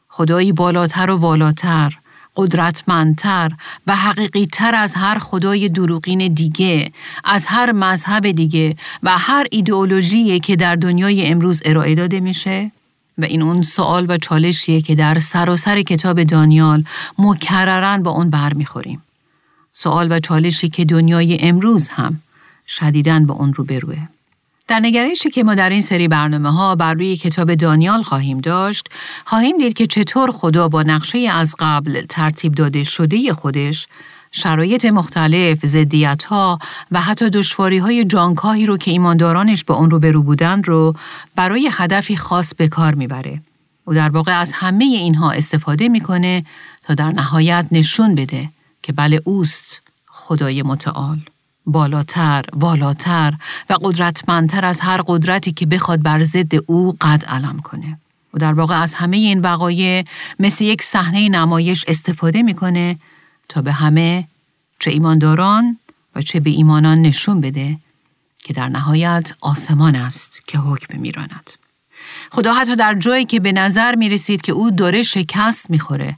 خدایی 0.08 0.52
بالاتر 0.52 1.10
و 1.10 1.16
والاتر، 1.16 1.98
قدرتمندتر 2.38 3.52
و 3.86 3.96
حقیقیتر 3.96 4.74
از 4.74 4.94
هر 4.94 5.18
خدای 5.18 5.68
دروغین 5.68 6.34
دیگه، 6.34 6.92
از 7.24 7.46
هر 7.46 7.72
مذهب 7.72 8.30
دیگه 8.30 8.76
و 9.02 9.18
هر 9.18 9.46
ایدئولوژی 9.50 10.40
که 10.40 10.56
در 10.56 10.76
دنیای 10.76 11.26
امروز 11.26 11.62
ارائه 11.64 11.94
داده 11.94 12.20
میشه؟ 12.20 12.70
و 13.18 13.24
این 13.24 13.42
اون 13.42 13.62
سوال 13.62 14.06
و 14.08 14.18
چالشیه 14.18 14.80
که 14.80 14.94
در 14.94 15.18
سراسر 15.18 15.82
کتاب 15.82 16.22
دانیال 16.22 16.84
مکررن 17.18 18.02
با 18.02 18.10
اون 18.10 18.30
برمیخوریم. 18.30 19.02
سوال 19.72 20.12
و 20.12 20.20
چالشی 20.20 20.68
که 20.68 20.84
دنیای 20.84 21.38
امروز 21.40 21.88
هم 21.88 22.20
شدیدن 22.66 23.26
با 23.26 23.34
اون 23.34 23.54
رو 23.54 23.64
بروه. 23.64 24.17
در 24.68 24.80
نگرشی 24.80 25.30
که 25.30 25.44
ما 25.44 25.54
در 25.54 25.70
این 25.70 25.80
سری 25.80 26.08
برنامه 26.08 26.52
ها 26.52 26.74
بر 26.74 26.94
روی 26.94 27.16
کتاب 27.16 27.54
دانیال 27.54 28.02
خواهیم 28.02 28.38
داشت، 28.38 28.88
خواهیم 29.24 29.58
دید 29.58 29.72
که 29.72 29.86
چطور 29.86 30.30
خدا 30.30 30.68
با 30.68 30.82
نقشه 30.82 31.18
از 31.18 31.54
قبل 31.58 32.02
ترتیب 32.08 32.54
داده 32.54 32.84
شده 32.84 33.32
خودش 33.32 33.86
شرایط 34.32 34.84
مختلف، 34.84 35.66
زدیت 35.66 36.24
ها 36.24 36.58
و 36.92 37.00
حتی 37.00 37.30
دشواری 37.30 37.78
های 37.78 38.04
جانکاهی 38.04 38.66
رو 38.66 38.76
که 38.76 38.90
ایماندارانش 38.90 39.64
به 39.64 39.74
اون 39.74 39.90
رو 39.90 39.98
برو 39.98 40.22
بودن 40.22 40.62
رو 40.62 40.94
برای 41.36 41.70
هدفی 41.72 42.16
خاص 42.16 42.54
به 42.54 42.68
کار 42.68 42.94
می‌بره. 42.94 43.40
او 43.84 43.94
در 43.94 44.08
واقع 44.08 44.40
از 44.40 44.52
همه 44.52 44.84
اینها 44.84 45.30
استفاده 45.30 45.88
می‌کنه 45.88 46.44
تا 46.82 46.94
در 46.94 47.10
نهایت 47.10 47.66
نشون 47.72 48.14
بده 48.14 48.48
که 48.82 48.92
بله 48.92 49.20
اوست 49.24 49.82
خدای 50.06 50.62
متعال. 50.62 51.18
بالاتر، 51.68 52.44
بالاتر 52.52 53.34
و 53.70 53.78
قدرتمندتر 53.82 54.64
از 54.64 54.80
هر 54.80 55.02
قدرتی 55.06 55.52
که 55.52 55.66
بخواد 55.66 56.02
بر 56.02 56.22
ضد 56.22 56.54
او 56.66 56.96
قد 57.00 57.24
علم 57.24 57.60
کنه. 57.60 57.98
و 58.34 58.38
در 58.38 58.52
واقع 58.52 58.80
از 58.82 58.94
همه 58.94 59.16
این 59.16 59.40
وقایع 59.40 60.04
مثل 60.38 60.64
یک 60.64 60.82
صحنه 60.82 61.28
نمایش 61.28 61.84
استفاده 61.88 62.42
می‌کنه 62.42 62.98
تا 63.48 63.62
به 63.62 63.72
همه 63.72 64.24
چه 64.78 64.90
ایمانداران 64.90 65.78
و 66.14 66.22
چه 66.22 66.40
به 66.40 66.50
ایمانان 66.50 66.98
نشون 66.98 67.40
بده 67.40 67.78
که 68.38 68.54
در 68.54 68.68
نهایت 68.68 69.32
آسمان 69.40 69.94
است 69.94 70.42
که 70.46 70.58
حکم 70.58 70.98
میراند. 70.98 71.50
خدا 72.30 72.54
حتی 72.54 72.76
در 72.76 72.94
جایی 72.94 73.24
که 73.24 73.40
به 73.40 73.52
نظر 73.52 73.94
می 73.94 74.08
رسید 74.08 74.40
که 74.40 74.52
او 74.52 74.70
داره 74.70 75.02
شکست 75.02 75.70
می‌خوره 75.70 76.16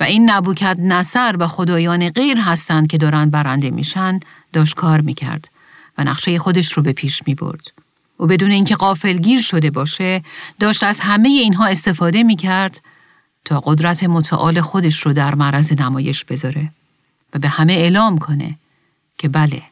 و 0.00 0.04
این 0.04 0.30
نبوکت 0.30 0.76
نصر 0.80 1.36
و 1.38 1.46
خدایان 1.46 2.08
غیر 2.08 2.40
هستند 2.40 2.86
که 2.86 2.98
دارند 2.98 3.30
برنده 3.30 3.70
میشن 3.70 4.20
داشت 4.56 4.74
کار 4.74 5.00
می‌کرد 5.00 5.48
و 5.98 6.04
نقشه 6.04 6.38
خودش 6.38 6.72
رو 6.72 6.82
به 6.82 6.92
پیش 6.92 7.22
می 7.26 7.34
برد. 7.34 7.72
و 8.20 8.26
بدون 8.26 8.50
اینکه 8.50 8.76
قافلگیر 8.76 9.42
شده 9.42 9.70
باشه 9.70 10.22
داشت 10.60 10.84
از 10.84 11.00
همه 11.00 11.28
اینها 11.28 11.66
استفاده 11.66 12.22
می 12.22 12.36
کرد 12.36 12.80
تا 13.44 13.60
قدرت 13.60 14.04
متعال 14.04 14.60
خودش 14.60 15.00
رو 15.00 15.12
در 15.12 15.34
معرض 15.34 15.72
نمایش 15.72 16.24
بذاره 16.24 16.70
و 17.34 17.38
به 17.38 17.48
همه 17.48 17.72
اعلام 17.72 18.18
کنه 18.18 18.58
که 19.18 19.28
بله 19.28 19.62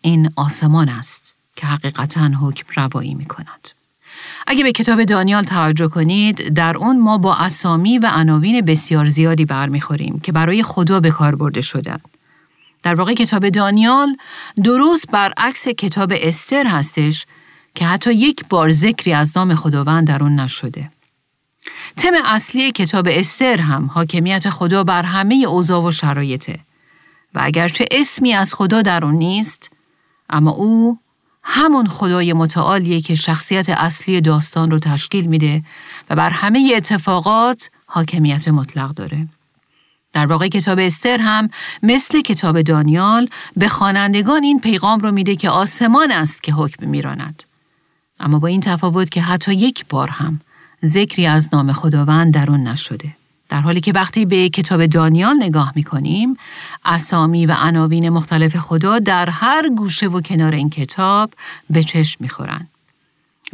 این 0.00 0.30
آسمان 0.36 0.88
است 0.88 1.34
که 1.56 1.66
حقیقتا 1.66 2.30
حکم 2.40 2.66
روایی 2.76 3.14
می 3.14 3.24
کند. 3.24 3.68
اگه 4.46 4.62
به 4.62 4.72
کتاب 4.72 5.04
دانیال 5.04 5.44
توجه 5.44 5.88
کنید 5.88 6.54
در 6.54 6.76
اون 6.76 7.00
ما 7.00 7.18
با 7.18 7.36
اسامی 7.36 7.98
و 7.98 8.10
عناوین 8.14 8.60
بسیار 8.60 9.06
زیادی 9.06 9.44
برمیخوریم 9.44 10.20
که 10.20 10.32
برای 10.32 10.62
خدا 10.62 11.00
به 11.00 11.10
کار 11.10 11.34
برده 11.34 11.60
شدن. 11.60 12.00
در 12.84 12.94
واقع 12.94 13.14
کتاب 13.14 13.48
دانیال 13.48 14.16
درست 14.64 15.10
برعکس 15.10 15.68
کتاب 15.68 16.12
استر 16.16 16.66
هستش 16.66 17.26
که 17.74 17.84
حتی 17.84 18.12
یک 18.12 18.48
بار 18.48 18.70
ذکری 18.70 19.12
از 19.12 19.36
نام 19.36 19.54
خداوند 19.54 20.06
در 20.06 20.22
اون 20.22 20.40
نشده. 20.40 20.90
تم 21.96 22.12
اصلی 22.24 22.72
کتاب 22.72 23.08
استر 23.10 23.60
هم 23.60 23.90
حاکمیت 23.94 24.50
خدا 24.50 24.84
بر 24.84 25.02
همه 25.02 25.34
اوضاع 25.34 25.82
و 25.82 25.90
شرایطه 25.90 26.58
و 27.34 27.40
اگرچه 27.42 27.84
اسمی 27.90 28.32
از 28.32 28.54
خدا 28.54 28.82
در 28.82 29.04
اون 29.04 29.14
نیست 29.14 29.70
اما 30.30 30.50
او 30.50 30.98
همون 31.42 31.86
خدای 31.86 32.32
متعالیه 32.32 33.00
که 33.00 33.14
شخصیت 33.14 33.68
اصلی 33.68 34.20
داستان 34.20 34.70
رو 34.70 34.78
تشکیل 34.78 35.26
میده 35.26 35.62
و 36.10 36.16
بر 36.16 36.30
همه 36.30 36.72
اتفاقات 36.76 37.70
حاکمیت 37.86 38.48
مطلق 38.48 38.94
داره. 38.94 39.28
در 40.14 40.26
واقع 40.26 40.48
کتاب 40.48 40.78
استر 40.78 41.20
هم 41.20 41.48
مثل 41.82 42.20
کتاب 42.20 42.62
دانیال 42.62 43.28
به 43.56 43.68
خوانندگان 43.68 44.42
این 44.42 44.60
پیغام 44.60 45.00
رو 45.00 45.12
میده 45.12 45.36
که 45.36 45.50
آسمان 45.50 46.10
است 46.10 46.42
که 46.42 46.52
حکم 46.52 46.88
میراند. 46.88 47.42
اما 48.20 48.38
با 48.38 48.48
این 48.48 48.60
تفاوت 48.60 49.10
که 49.10 49.22
حتی 49.22 49.54
یک 49.54 49.86
بار 49.88 50.08
هم 50.08 50.40
ذکری 50.84 51.26
از 51.26 51.48
نام 51.52 51.72
خداوند 51.72 52.34
در 52.34 52.50
اون 52.50 52.62
نشده. 52.62 53.16
در 53.48 53.60
حالی 53.60 53.80
که 53.80 53.92
وقتی 53.92 54.24
به 54.24 54.48
کتاب 54.48 54.86
دانیال 54.86 55.36
نگاه 55.36 55.72
می‌کنیم 55.74 56.36
اسامی 56.84 57.46
و 57.46 57.56
عناوین 57.58 58.08
مختلف 58.08 58.56
خدا 58.56 58.98
در 58.98 59.30
هر 59.30 59.68
گوشه 59.68 60.06
و 60.06 60.20
کنار 60.20 60.54
این 60.54 60.70
کتاب 60.70 61.30
به 61.70 61.82
چشم 61.82 62.16
می‌خورن. 62.20 62.68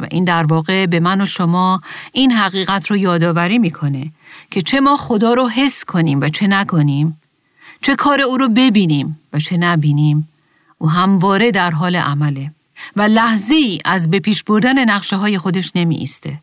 و 0.01 0.07
این 0.11 0.23
در 0.23 0.43
واقع 0.43 0.85
به 0.85 0.99
من 0.99 1.21
و 1.21 1.25
شما 1.25 1.81
این 2.11 2.31
حقیقت 2.31 2.91
رو 2.91 2.97
یادآوری 2.97 3.57
می‌کنه 3.57 4.11
که 4.51 4.61
چه 4.61 4.79
ما 4.79 4.97
خدا 4.97 5.33
رو 5.33 5.49
حس 5.49 5.85
کنیم 5.85 6.21
و 6.21 6.29
چه 6.29 6.47
نکنیم 6.47 7.21
چه 7.81 7.95
کار 7.95 8.21
او 8.21 8.37
رو 8.37 8.49
ببینیم 8.49 9.19
و 9.33 9.39
چه 9.39 9.57
نبینیم 9.57 10.27
او 10.77 10.89
همواره 10.89 11.51
در 11.51 11.71
حال 11.71 11.95
عمله 11.95 12.51
و 12.95 13.01
لحظه 13.01 13.55
ای 13.55 13.79
از 13.85 14.09
به 14.09 14.19
پیش 14.19 14.43
بردن 14.43 14.89
نقشه 14.89 15.15
های 15.15 15.37
خودش 15.37 15.71
نمی 15.75 15.95
ایسته. 15.95 16.37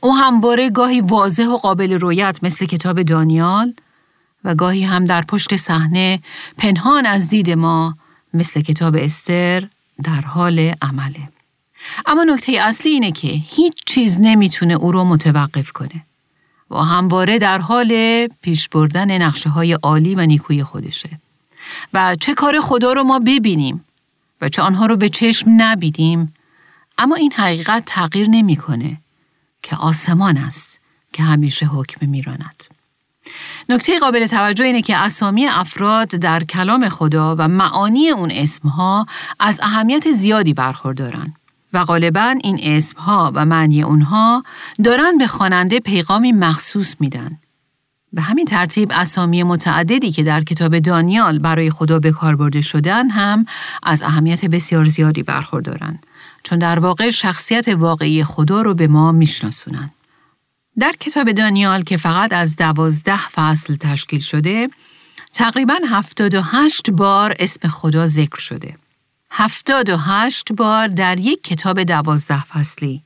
او 0.00 0.16
همواره 0.16 0.70
گاهی 0.70 1.00
واضح 1.00 1.46
و 1.46 1.56
قابل 1.56 1.92
رویت 1.92 2.38
مثل 2.42 2.66
کتاب 2.66 3.02
دانیال 3.02 3.74
و 4.44 4.54
گاهی 4.54 4.84
هم 4.84 5.04
در 5.04 5.22
پشت 5.22 5.56
صحنه 5.56 6.20
پنهان 6.58 7.06
از 7.06 7.28
دید 7.28 7.50
ما 7.50 7.96
مثل 8.34 8.60
کتاب 8.60 8.96
استر 8.96 9.68
در 10.02 10.20
حال 10.20 10.74
عمله. 10.82 11.28
اما 12.06 12.24
نکته 12.24 12.52
اصلی 12.52 12.90
اینه 12.90 13.12
که 13.12 13.28
هیچ 13.28 13.74
چیز 13.86 14.18
نمی‌تونه 14.20 14.74
او 14.74 14.92
رو 14.92 15.04
متوقف 15.04 15.72
کنه 15.72 16.06
و 16.70 16.76
همواره 16.76 17.38
در 17.38 17.58
حال 17.58 18.26
پیش 18.42 18.68
بردن 18.68 19.22
نقشه 19.22 19.50
های 19.50 19.72
عالی 19.72 20.14
و 20.14 20.26
نیکوی 20.26 20.64
خودشه. 20.64 21.10
و 21.92 22.16
چه 22.20 22.34
کار 22.34 22.60
خدا 22.60 22.92
رو 22.92 23.02
ما 23.02 23.18
ببینیم 23.18 23.84
و 24.40 24.48
چه 24.48 24.62
آنها 24.62 24.86
رو 24.86 24.96
به 24.96 25.08
چشم 25.08 25.50
نبینیم 25.56 26.34
اما 26.98 27.16
این 27.16 27.32
حقیقت 27.32 27.82
تغییر 27.86 28.28
نمی‌کنه 28.30 28.96
که 29.62 29.76
آسمان 29.76 30.36
است 30.36 30.80
که 31.12 31.22
همیشه 31.22 31.66
حکم 31.66 32.06
میراند. 32.08 32.64
نکته 33.68 33.98
قابل 33.98 34.26
توجه 34.26 34.64
اینه 34.64 34.82
که 34.82 34.96
اسامی 34.96 35.46
افراد 35.46 36.08
در 36.08 36.44
کلام 36.44 36.88
خدا 36.88 37.36
و 37.38 37.48
معانی 37.48 38.08
اون 38.08 38.30
اسمها 38.30 39.06
از 39.38 39.60
اهمیت 39.62 40.12
زیادی 40.12 40.54
برخوردارن 40.54 41.34
و 41.72 41.84
غالبا 41.84 42.34
این 42.44 42.60
اسمها 42.62 43.32
و 43.34 43.46
معنی 43.46 43.82
اونها 43.82 44.42
دارن 44.84 45.18
به 45.18 45.26
خواننده 45.26 45.80
پیغامی 45.80 46.32
مخصوص 46.32 46.94
میدن. 47.00 47.38
به 48.12 48.22
همین 48.22 48.44
ترتیب 48.44 48.88
اسامی 48.92 49.42
متعددی 49.42 50.12
که 50.12 50.22
در 50.22 50.44
کتاب 50.44 50.78
دانیال 50.78 51.38
برای 51.38 51.70
خدا 51.70 51.98
به 51.98 52.12
کار 52.12 52.36
برده 52.36 52.60
شدن 52.60 53.10
هم 53.10 53.46
از 53.82 54.02
اهمیت 54.02 54.44
بسیار 54.44 54.84
زیادی 54.84 55.22
برخوردارن 55.22 55.98
چون 56.42 56.58
در 56.58 56.78
واقع 56.78 57.10
شخصیت 57.10 57.68
واقعی 57.68 58.24
خدا 58.24 58.62
رو 58.62 58.74
به 58.74 58.86
ما 58.86 59.12
میشناسونن. 59.12 59.90
در 60.78 60.92
کتاب 61.00 61.32
دانیال 61.32 61.82
که 61.82 61.96
فقط 61.96 62.32
از 62.32 62.56
دوازده 62.56 63.28
فصل 63.28 63.76
تشکیل 63.76 64.20
شده، 64.20 64.68
تقریبا 65.32 65.74
هفتاد 65.90 66.34
و 66.34 66.42
هشت 66.42 66.90
بار 66.90 67.34
اسم 67.38 67.68
خدا 67.68 68.06
ذکر 68.06 68.38
شده. 68.38 68.76
هفتاد 69.30 69.88
و 69.88 69.96
هشت 69.96 70.52
بار 70.52 70.88
در 70.88 71.18
یک 71.18 71.42
کتاب 71.42 71.82
دوازده 71.82 72.44
فصلی. 72.44 73.02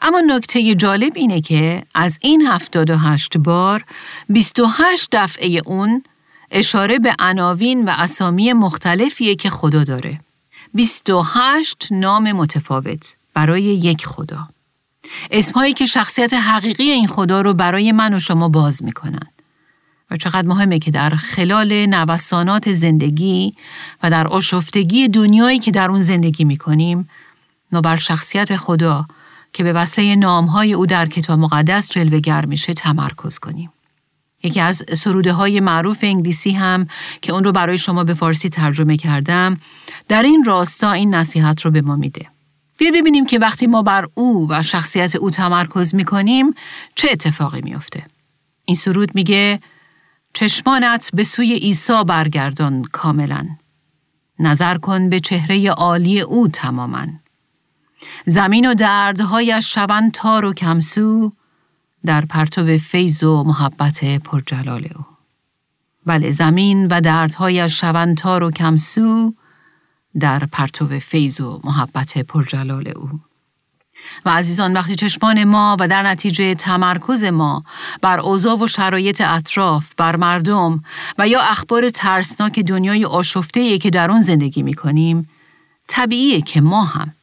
اما 0.00 0.20
نکته 0.26 0.74
جالب 0.74 1.12
اینه 1.16 1.40
که 1.40 1.82
از 1.94 2.18
این 2.20 2.46
هفتاد 2.46 2.90
و 2.90 2.96
هشت 2.96 3.38
بار 3.38 3.84
بیست 4.28 4.58
و 4.58 4.66
هشت 4.66 5.08
دفعه 5.12 5.62
اون 5.66 6.04
اشاره 6.50 6.98
به 6.98 7.14
عناوین 7.18 7.84
و 7.84 7.94
اسامی 7.98 8.52
مختلفیه 8.52 9.34
که 9.34 9.50
خدا 9.50 9.84
داره. 9.84 10.20
بیست 10.74 11.10
و 11.10 11.22
هشت 11.22 11.88
نام 11.90 12.32
متفاوت 12.32 13.14
برای 13.34 13.62
یک 13.62 14.06
خدا. 14.06 14.48
اسمهایی 15.30 15.72
که 15.72 15.86
شخصیت 15.86 16.34
حقیقی 16.34 16.90
این 16.90 17.06
خدا 17.06 17.40
رو 17.40 17.54
برای 17.54 17.92
من 17.92 18.14
و 18.14 18.18
شما 18.18 18.48
باز 18.48 18.82
می‌کنن. 18.84 19.26
و 20.10 20.16
چقدر 20.16 20.48
مهمه 20.48 20.78
که 20.78 20.90
در 20.90 21.10
خلال 21.10 21.86
نوسانات 21.86 22.72
زندگی 22.72 23.54
و 24.02 24.10
در 24.10 24.28
آشفتگی 24.28 25.08
دنیایی 25.08 25.58
که 25.58 25.70
در 25.70 25.90
اون 25.90 26.00
زندگی 26.00 26.44
می‌کنیم 26.44 27.08
ما 27.72 27.80
بر 27.80 27.96
شخصیت 27.96 28.56
خدا 28.56 29.06
که 29.52 29.62
به 29.62 29.72
وسیله 29.72 30.16
نامهای 30.16 30.72
او 30.72 30.86
در 30.86 31.06
کتاب 31.06 31.38
مقدس 31.38 31.90
جلوگر 31.90 32.46
میشه 32.46 32.74
تمرکز 32.74 33.38
کنیم. 33.38 33.72
یکی 34.42 34.60
از 34.60 34.84
سروده 34.92 35.32
های 35.32 35.60
معروف 35.60 35.98
انگلیسی 36.02 36.50
هم 36.50 36.86
که 37.22 37.32
اون 37.32 37.44
رو 37.44 37.52
برای 37.52 37.78
شما 37.78 38.04
به 38.04 38.14
فارسی 38.14 38.48
ترجمه 38.48 38.96
کردم 38.96 39.60
در 40.08 40.22
این 40.22 40.44
راستا 40.44 40.92
این 40.92 41.14
نصیحت 41.14 41.60
رو 41.60 41.70
به 41.70 41.80
ما 41.80 41.96
میده. 41.96 42.26
بیا 42.78 42.90
ببینیم 42.90 43.26
که 43.26 43.38
وقتی 43.38 43.66
ما 43.66 43.82
بر 43.82 44.08
او 44.14 44.46
و 44.50 44.62
شخصیت 44.62 45.16
او 45.16 45.30
تمرکز 45.30 45.94
می‌کنیم 45.94 46.54
چه 46.94 47.08
اتفاقی 47.12 47.60
میافته. 47.60 48.04
این 48.64 48.76
سرود 48.76 49.14
میگه 49.14 49.60
چشمانت 50.36 51.10
به 51.14 51.24
سوی 51.24 51.54
عیسی 51.54 52.04
برگردان 52.04 52.82
کاملا. 52.82 53.46
نظر 54.38 54.78
کن 54.78 55.08
به 55.08 55.20
چهره 55.20 55.70
عالی 55.70 56.20
او 56.20 56.48
تماما. 56.48 57.06
زمین 58.26 58.70
و 58.70 58.74
دردهایش 58.74 59.74
شوند 59.74 60.12
تار 60.12 60.44
و 60.44 60.52
کمسو 60.52 61.32
در 62.04 62.24
پرتو 62.24 62.78
فیض 62.78 63.22
و 63.22 63.44
محبت 63.44 64.04
پرجلال 64.04 64.88
او. 64.96 65.04
بله 66.06 66.30
زمین 66.30 66.86
و 66.86 67.00
دردهایش 67.00 67.80
شوند 67.80 68.16
تار 68.16 68.42
و 68.42 68.50
کمسو 68.50 69.34
در 70.20 70.38
پرتو 70.38 70.86
فیض 70.86 71.40
و 71.40 71.60
محبت 71.64 72.18
پرجلال 72.18 72.88
او. 72.88 73.20
و 74.24 74.30
عزیزان 74.30 74.72
وقتی 74.72 74.94
چشمان 74.94 75.44
ما 75.44 75.76
و 75.80 75.88
در 75.88 76.02
نتیجه 76.02 76.54
تمرکز 76.54 77.24
ما 77.24 77.64
بر 78.02 78.20
اوضاع 78.20 78.58
و 78.58 78.66
شرایط 78.66 79.20
اطراف، 79.20 79.92
بر 79.96 80.16
مردم 80.16 80.84
و 81.18 81.28
یا 81.28 81.40
اخبار 81.40 81.90
ترسناک 81.90 82.60
دنیای 82.60 83.04
آشفته 83.04 83.78
که 83.78 83.90
در 83.90 84.10
آن 84.10 84.20
زندگی 84.20 84.62
می 84.62 84.74
کنیم، 84.74 85.28
طبیعیه 85.88 86.40
که 86.40 86.60
ما 86.60 86.84
هم 86.84 87.14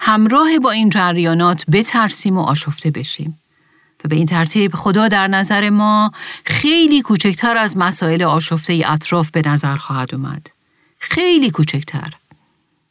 همراه 0.00 0.58
با 0.58 0.70
این 0.70 0.88
جریانات 0.88 1.64
بترسیم 1.70 2.38
و 2.38 2.40
آشفته 2.40 2.90
بشیم. 2.90 3.38
و 4.04 4.08
به 4.08 4.16
این 4.16 4.26
ترتیب 4.26 4.74
خدا 4.74 5.08
در 5.08 5.28
نظر 5.28 5.70
ما 5.70 6.12
خیلی 6.44 7.02
کوچکتر 7.02 7.58
از 7.58 7.76
مسائل 7.76 8.22
آشفته 8.22 8.82
اطراف 8.86 9.30
به 9.30 9.42
نظر 9.46 9.76
خواهد 9.76 10.14
اومد. 10.14 10.50
خیلی 10.98 11.50
کوچکتر. 11.50 12.12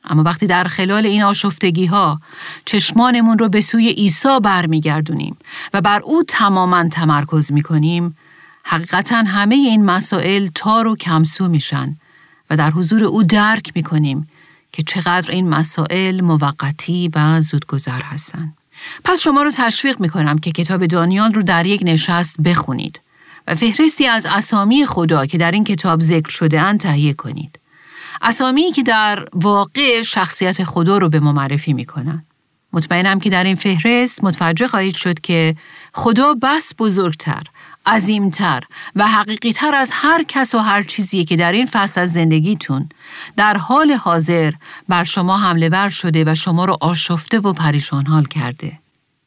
اما 0.08 0.24
وقتی 0.24 0.48
در 0.48 0.64
خلال 0.64 1.06
این 1.06 1.24
آشفتگی 1.24 1.86
ها 1.86 2.22
چشمانمون 2.66 3.40
رو 3.40 3.50
به 3.50 3.62
سوی 3.62 3.90
عیسی 3.90 4.40
برمیگردونیم 4.44 5.38
و 5.74 5.82
بر 5.82 6.02
او 6.02 6.24
تماما 6.28 6.90
تمرکز 6.90 7.52
می‌کنیم 7.52 8.18
حقیقتا 8.64 9.16
همه 9.16 9.56
این 9.56 9.86
مسائل 9.86 10.48
تار 10.56 10.88
و 10.88 10.96
کمسو 10.96 11.48
میشن 11.48 11.96
و 12.50 12.58
در 12.58 12.72
حضور 12.72 13.04
او 13.04 13.24
درک 13.24 13.72
می‌کنیم 13.76 14.30
که 14.72 14.84
چقدر 14.84 15.32
این 15.32 15.50
مسائل 15.50 16.22
موقتی 16.22 17.12
و 17.16 17.42
زودگذر 17.42 18.02
هستند. 18.02 18.58
پس 19.04 19.20
شما 19.20 19.44
رو 19.44 19.52
تشویق 19.52 20.00
می‌کنم 20.00 20.38
که 20.38 20.52
کتاب 20.52 20.86
دانیال 20.86 21.34
رو 21.34 21.44
در 21.44 21.66
یک 21.66 21.82
نشست 21.84 22.42
بخونید 22.42 23.00
و 23.48 23.56
فهرستی 23.56 24.08
از 24.08 24.26
اسامی 24.26 24.86
خدا 24.86 25.26
که 25.26 25.38
در 25.38 25.52
این 25.52 25.64
کتاب 25.64 26.02
ذکر 26.02 26.30
شده 26.30 26.78
تهیه 26.78 27.14
کنید. 27.14 27.60
اسامی 28.22 28.72
که 28.72 28.84
در 28.84 29.26
واقع 29.34 30.02
شخصیت 30.02 30.64
خدا 30.64 30.98
رو 30.98 31.10
به 31.10 31.20
ما 31.20 31.32
معرفی 31.32 31.74
می‌کنن. 31.74 32.26
مطمئنم 32.74 33.20
که 33.20 33.30
در 33.30 33.44
این 33.44 33.56
فهرست 33.56 34.24
متوجه 34.24 34.68
خواهید 34.68 34.96
شد 34.96 35.20
که 35.20 35.56
خدا 35.94 36.34
بس 36.42 36.74
بزرگتر، 36.80 37.44
عظیمتر 37.86 38.64
و 38.96 39.08
حقیقیتر 39.08 39.76
از 39.76 39.90
هر 39.94 40.24
کس 40.24 40.56
و 40.56 40.60
هر 40.60 40.84
چیزی 40.84 41.26
که 41.26 41.36
در 41.36 41.52
این 41.52 41.66
فصل 41.66 42.02
از 42.02 42.14
زندگیتون 42.14 42.90
در 43.38 43.58
حال 43.58 43.92
حاضر 43.92 44.54
بر 44.90 45.04
شما 45.04 45.38
حمله 45.38 45.70
ور 45.70 45.90
شده 45.90 46.24
و 46.28 46.36
شما 46.36 46.66
رو 46.66 46.78
آشفته 46.82 47.40
و 47.40 47.54
پریشان 47.54 48.06
حال 48.06 48.26
کرده. 48.26 48.80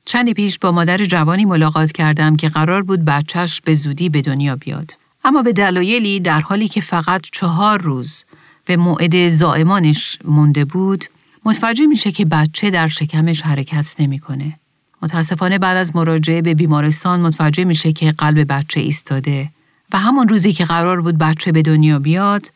چندی 0.05 0.35
پیش 0.35 0.59
با 0.59 0.73
مادر 0.73 1.05
جوانی 1.05 1.45
ملاقات 1.45 1.93
کردم 1.93 2.37
که 2.37 2.49
قرار 2.49 2.83
بود 2.83 3.05
بچهش 3.05 3.61
به 3.61 3.75
زودی 3.75 4.09
به 4.09 4.23
دنیا 4.23 4.57
بیاد. 4.57 4.93
اما 5.25 5.43
به 5.43 5.53
دلایلی 5.53 6.21
در 6.21 6.41
حالی 6.41 6.69
که 6.69 6.81
فقط 6.81 7.23
چهار 7.33 7.81
روز 7.81 8.25
به 8.69 8.77
موعد 8.77 9.29
زائمانش 9.29 10.19
مونده 10.25 10.65
بود 10.65 11.05
متوجه 11.45 11.87
میشه 11.87 12.13
که 12.13 12.25
بچه 12.25 12.71
در 12.71 12.89
شکمش 12.89 13.43
حرکت 13.43 13.95
نمی‌کنه. 13.99 14.59
متاسفانه 15.03 15.59
بعد 15.59 15.77
از 15.77 15.97
مراجعه 15.97 16.43
به 16.43 16.55
بیمارستان 16.55 17.21
متوجه 17.21 17.65
میشه 17.65 17.93
که 17.93 18.11
قلب 18.11 18.53
بچه 18.53 18.81
ایستاده 18.81 19.51
و 19.93 19.99
همون 19.99 20.29
روزی 20.29 20.53
که 20.53 20.65
قرار 20.65 21.01
بود 21.01 21.19
بچه 21.19 21.53
به 21.53 21.63
دنیا 21.63 21.99
بیاد 21.99 22.47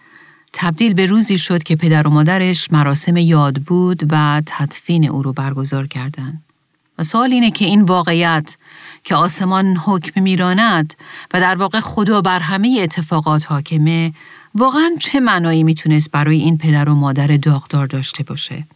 تبدیل 0.53 0.95
به 0.95 1.07
روزی 1.07 1.39
شد 1.39 1.63
که 1.63 1.77
پدر 1.77 2.07
و 2.07 2.11
مادرش 2.11 2.73
مراسم 2.73 3.17
یاد 3.17 3.57
بود 3.57 4.03
و 4.11 4.43
تدفین 4.47 5.09
او 5.09 5.23
رو 5.23 5.33
برگزار 5.33 5.87
کردند. 5.87 6.43
و 6.99 7.03
سوال 7.03 7.33
اینه 7.33 7.51
که 7.51 7.65
این 7.65 7.83
واقعیت 7.83 8.57
که 9.05 9.15
آسمان 9.15 9.77
حکم 9.77 10.23
میراند 10.23 10.95
و 11.35 11.41
در 11.41 11.55
واقع 11.55 11.81
خدا 11.81 12.21
بر 12.21 12.41
همه 12.41 12.79
اتفاقات 12.83 13.47
حاکمه 13.47 14.13
واقعا 14.55 14.91
چه 15.01 15.21
معنایی 15.21 15.63
می‌تونست 15.63 16.11
برای 16.11 16.39
این 16.39 16.59
پدر 16.59 16.89
و 16.89 16.95
مادر 16.95 17.27
داغدار 17.27 17.87
داشته 17.87 18.23
باشه؟ 18.23 18.67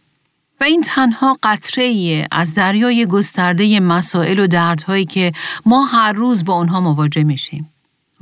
و 0.61 0.63
این 0.63 0.81
تنها 0.81 1.37
قطره 1.43 2.27
از 2.31 2.53
دریای 2.53 3.05
گسترده 3.05 3.79
مسائل 3.79 4.39
و 4.39 4.47
دردهایی 4.47 5.05
که 5.05 5.33
ما 5.65 5.85
هر 5.85 6.11
روز 6.11 6.45
با 6.45 6.53
اونها 6.53 6.81
مواجه 6.81 7.23
میشیم. 7.23 7.69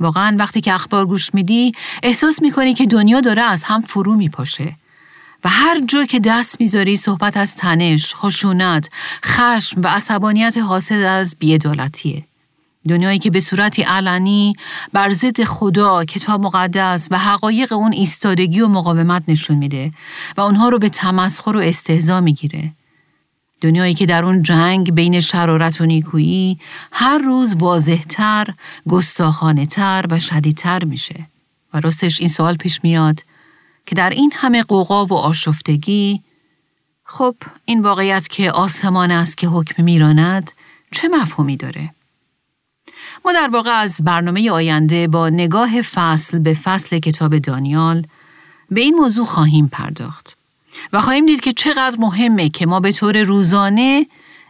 واقعا 0.00 0.36
وقتی 0.38 0.60
که 0.60 0.74
اخبار 0.74 1.06
گوش 1.06 1.34
میدی 1.34 1.72
احساس 2.02 2.42
می‌کنی 2.42 2.74
که 2.74 2.86
دنیا 2.86 3.20
داره 3.20 3.42
از 3.42 3.64
هم 3.64 3.82
فرو 3.82 4.16
میپاشه 4.16 4.76
و 5.44 5.48
هر 5.48 5.80
جا 5.80 6.04
که 6.04 6.20
دست 6.20 6.60
می‌ذاری 6.60 6.96
صحبت 6.96 7.36
از 7.36 7.56
تنش، 7.56 8.14
خشونت، 8.14 8.90
خشم 9.24 9.80
و 9.80 9.88
عصبانیت 9.88 10.58
حاصل 10.58 11.04
از 11.04 11.36
بیعدالتیه. 11.38 12.24
دنیایی 12.86 13.18
که 13.18 13.30
به 13.30 13.40
صورتی 13.40 13.82
علنی 13.82 14.54
بر 14.92 15.12
ضد 15.12 15.44
خدا، 15.44 16.04
کتاب 16.04 16.40
مقدس 16.40 17.08
و 17.10 17.18
حقایق 17.18 17.72
اون 17.72 17.92
ایستادگی 17.92 18.60
و 18.60 18.68
مقاومت 18.68 19.22
نشون 19.28 19.56
میده 19.56 19.92
و 20.36 20.40
اونها 20.40 20.68
رو 20.68 20.78
به 20.78 20.88
تمسخر 20.88 21.56
و 21.56 21.60
استهزا 21.60 22.20
می‌گیره. 22.20 22.72
دنیایی 23.60 23.94
که 23.94 24.06
در 24.06 24.24
اون 24.24 24.42
جنگ 24.42 24.94
بین 24.94 25.20
شرارت 25.20 25.80
و 25.80 25.86
نیکویی 25.86 26.58
هر 26.92 27.18
روز 27.18 27.54
واضحتر، 27.54 28.46
گستاخانه 28.88 29.66
تر 29.66 30.04
و 30.10 30.18
شدیدتر 30.18 30.84
میشه. 30.84 31.26
و 31.74 31.80
راستش 31.80 32.20
این 32.20 32.28
سوال 32.28 32.56
پیش 32.56 32.80
میاد 32.84 33.24
که 33.86 33.94
در 33.94 34.10
این 34.10 34.32
همه 34.34 34.62
قوقا 34.62 35.06
و 35.06 35.12
آشفتگی 35.12 36.22
خب 37.04 37.36
این 37.64 37.82
واقعیت 37.82 38.28
که 38.28 38.50
آسمان 38.50 39.10
است 39.10 39.38
که 39.38 39.48
حکم 39.48 39.84
میراند 39.84 40.52
چه 40.90 41.08
مفهومی 41.08 41.56
داره؟ 41.56 41.95
ما 43.26 43.32
در 43.32 43.48
واقع 43.52 43.70
از 43.70 43.96
برنامه 44.00 44.50
آینده 44.50 45.08
با 45.08 45.28
نگاه 45.28 45.82
فصل 45.82 46.38
به 46.38 46.54
فصل 46.54 46.98
کتاب 46.98 47.38
دانیال 47.38 48.06
به 48.70 48.80
این 48.80 48.94
موضوع 48.94 49.26
خواهیم 49.26 49.68
پرداخت 49.72 50.36
و 50.92 51.00
خواهیم 51.00 51.26
دید 51.26 51.40
که 51.40 51.52
چقدر 51.52 51.96
مهمه 51.98 52.48
که 52.48 52.66
ما 52.66 52.80
به 52.80 52.92
طور 52.92 53.22
روزانه 53.22 54.06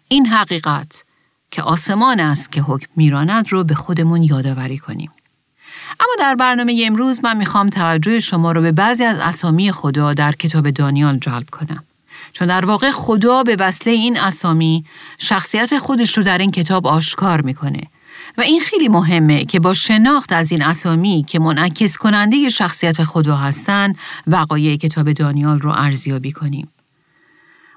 این 0.09 0.27
حقیقت 0.27 1.05
که 1.51 1.63
آسمان 1.63 2.21
است 2.21 2.53
که 2.53 2.61
حکم 2.63 2.87
میراند 2.97 3.53
رو 3.53 3.65
به 3.65 3.75
خودمون 3.75 4.23
یادآوری 4.23 4.79
کنیم. 4.79 5.11
اما 6.01 6.13
در 6.19 6.35
برنامه 6.35 6.83
امروز 6.87 7.25
من 7.25 7.37
می‌خوام 7.37 7.69
توجه 7.69 8.21
شما 8.21 8.53
رو 8.53 8.63
به 8.63 8.73
بعضی 8.73 9.05
از 9.05 9.19
اسامی 9.19 9.73
خدا 9.73 10.15
در 10.15 10.33
کتاب 10.33 10.71
دانیال 10.71 11.19
جلب 11.19 11.51
کنم. 11.51 11.85
چون 12.33 12.49
در 12.49 12.65
واقع 12.65 12.91
خدا 12.91 13.43
به 13.43 13.57
وسیله 13.59 13.97
این 13.97 14.19
اسامی 14.19 14.85
شخصیت 15.19 15.79
خودش 15.79 16.19
رو 16.19 16.25
در 16.25 16.39
این 16.39 16.51
کتاب 16.51 16.87
آشکار 16.87 17.41
می‌کنه 17.41 17.83
و 18.39 18.41
این 18.41 18.61
خیلی 18.61 18.89
مهمه 18.89 19.45
که 19.45 19.61
با 19.61 19.75
شناخت 19.75 20.33
از 20.33 20.53
این 20.53 20.63
اسامی 20.63 21.25
که 21.29 21.39
منعکس 21.39 21.97
کننده 21.97 22.49
شخصیت 22.49 23.05
خدا 23.05 23.37
هستند 23.37 23.99
وقایع 24.27 24.77
کتاب 24.77 25.13
دانیال 25.13 25.61
رو 25.61 25.71
ارزیابی 25.71 26.33
کنیم. 26.33 26.69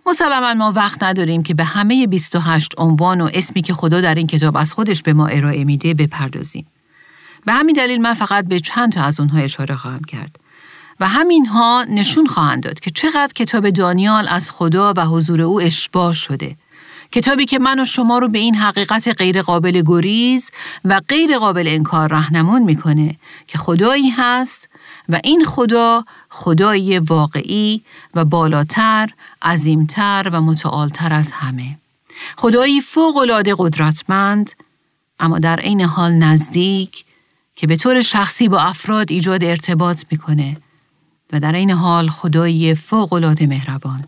مسلما 0.06 0.54
ما 0.54 0.72
وقت 0.72 1.04
نداریم 1.04 1.44
که 1.44 1.54
به 1.54 1.64
همه 1.64 2.08
28 2.08 2.72
عنوان 2.78 3.22
و 3.22 3.30
اسمی 3.34 3.62
که 3.62 3.74
خدا 3.74 4.02
در 4.02 4.16
این 4.16 4.28
کتاب 4.28 4.58
از 4.58 4.74
خودش 4.74 5.02
به 5.02 5.14
ما 5.14 5.28
ارائه 5.28 5.64
میده 5.64 5.94
بپردازیم. 5.94 6.66
به 7.46 7.54
همین 7.54 7.76
دلیل 7.76 8.02
من 8.02 8.14
فقط 8.14 8.48
به 8.48 8.60
چند 8.60 8.92
تا 8.92 9.04
از 9.04 9.20
اونها 9.20 9.38
اشاره 9.38 9.76
خواهم 9.76 10.04
کرد. 10.04 10.40
و 11.00 11.08
همینها 11.08 11.86
نشون 11.90 12.26
خواهند 12.26 12.64
داد 12.64 12.80
که 12.80 12.92
چقدر 12.92 13.34
کتاب 13.36 13.70
دانیال 13.70 14.28
از 14.28 14.52
خدا 14.52 14.94
و 14.98 15.06
حضور 15.06 15.42
او 15.42 15.62
اشباه 15.62 16.14
شده. 16.14 16.56
کتابی 17.12 17.46
که 17.46 17.60
من 17.60 17.80
و 17.80 17.86
شما 17.86 18.20
رو 18.20 18.30
به 18.30 18.40
این 18.40 18.56
حقیقت 18.56 19.08
غیر 19.18 19.42
قابل 19.42 19.82
گریز 19.86 20.52
و 20.86 21.02
غیر 21.08 21.38
قابل 21.38 21.68
انکار 21.68 22.12
رهنمون 22.12 22.62
می‌کنه 22.62 23.16
که 23.48 23.58
خدایی 23.58 24.10
هست 24.10 24.70
و 25.10 25.20
این 25.24 25.46
خدا 25.46 26.06
خدایی 26.30 27.00
واقعی 27.00 27.82
و 28.14 28.26
بالاتر، 28.26 29.10
عظیمتر 29.42 30.30
و 30.34 30.42
متعالتر 30.42 31.14
از 31.14 31.32
همه. 31.32 31.78
خدایی 32.38 32.82
فوق 32.82 33.44
قدرتمند 33.58 34.52
اما 35.20 35.40
در 35.40 35.60
عین 35.60 35.82
حال 35.82 36.12
نزدیک 36.12 37.06
که 37.56 37.68
به 37.68 37.76
طور 37.76 38.02
شخصی 38.02 38.48
با 38.48 38.60
افراد 38.60 39.12
ایجاد 39.12 39.44
ارتباط 39.44 40.04
می‌کنه 40.12 40.58
و 41.34 41.40
در 41.40 41.52
این 41.52 41.72
حال 41.72 42.10
خدایی 42.10 42.76
فوقالعاده 42.76 43.48
مهربان. 43.48 44.04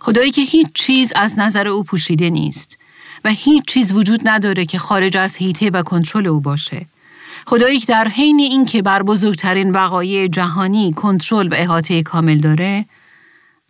خدایی 0.00 0.30
که 0.30 0.42
هیچ 0.42 0.66
چیز 0.74 1.12
از 1.16 1.38
نظر 1.38 1.68
او 1.68 1.84
پوشیده 1.84 2.30
نیست 2.30 2.78
و 3.24 3.30
هیچ 3.30 3.64
چیز 3.64 3.92
وجود 3.92 4.20
نداره 4.24 4.64
که 4.64 4.78
خارج 4.78 5.16
از 5.16 5.36
هیته 5.36 5.70
و 5.70 5.82
کنترل 5.82 6.26
او 6.26 6.40
باشه. 6.40 6.86
خدایی 7.46 7.80
که 7.80 7.86
در 7.86 8.08
حین 8.08 8.40
اینکه 8.40 8.82
بر 8.82 9.02
بزرگترین 9.02 9.70
وقایع 9.72 10.26
جهانی 10.26 10.92
کنترل 10.92 11.48
و 11.48 11.54
احاطه 11.54 12.02
کامل 12.02 12.38
داره، 12.38 12.84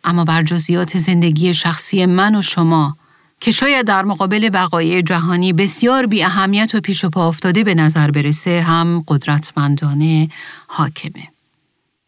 اما 0.03 0.25
بر 0.25 0.43
جزئیات 0.43 0.97
زندگی 0.97 1.53
شخصی 1.53 2.05
من 2.05 2.35
و 2.35 2.41
شما 2.41 2.97
که 3.39 3.51
شاید 3.51 3.85
در 3.85 4.05
مقابل 4.05 4.49
وقایع 4.53 5.01
جهانی 5.01 5.53
بسیار 5.53 6.05
بی 6.05 6.23
اهمیت 6.23 6.75
و 6.75 6.81
پیش 6.81 7.05
و 7.05 7.09
پا 7.09 7.27
افتاده 7.27 7.63
به 7.63 7.75
نظر 7.75 8.11
برسه 8.11 8.61
هم 8.61 9.03
قدرتمندانه 9.07 10.29
حاکمه. 10.67 11.27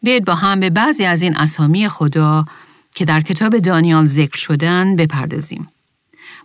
بیاید 0.03 0.25
با 0.25 0.36
هم 0.36 0.59
به 0.59 0.69
بعضی 0.69 1.05
از 1.05 1.21
این 1.21 1.38
اسامی 1.38 1.89
خدا 1.89 2.45
که 2.95 3.06
در 3.06 3.21
کتاب 3.21 3.58
دانیال 3.58 4.06
ذکر 4.06 4.38
شدن 4.38 4.95
بپردازیم. 4.95 5.67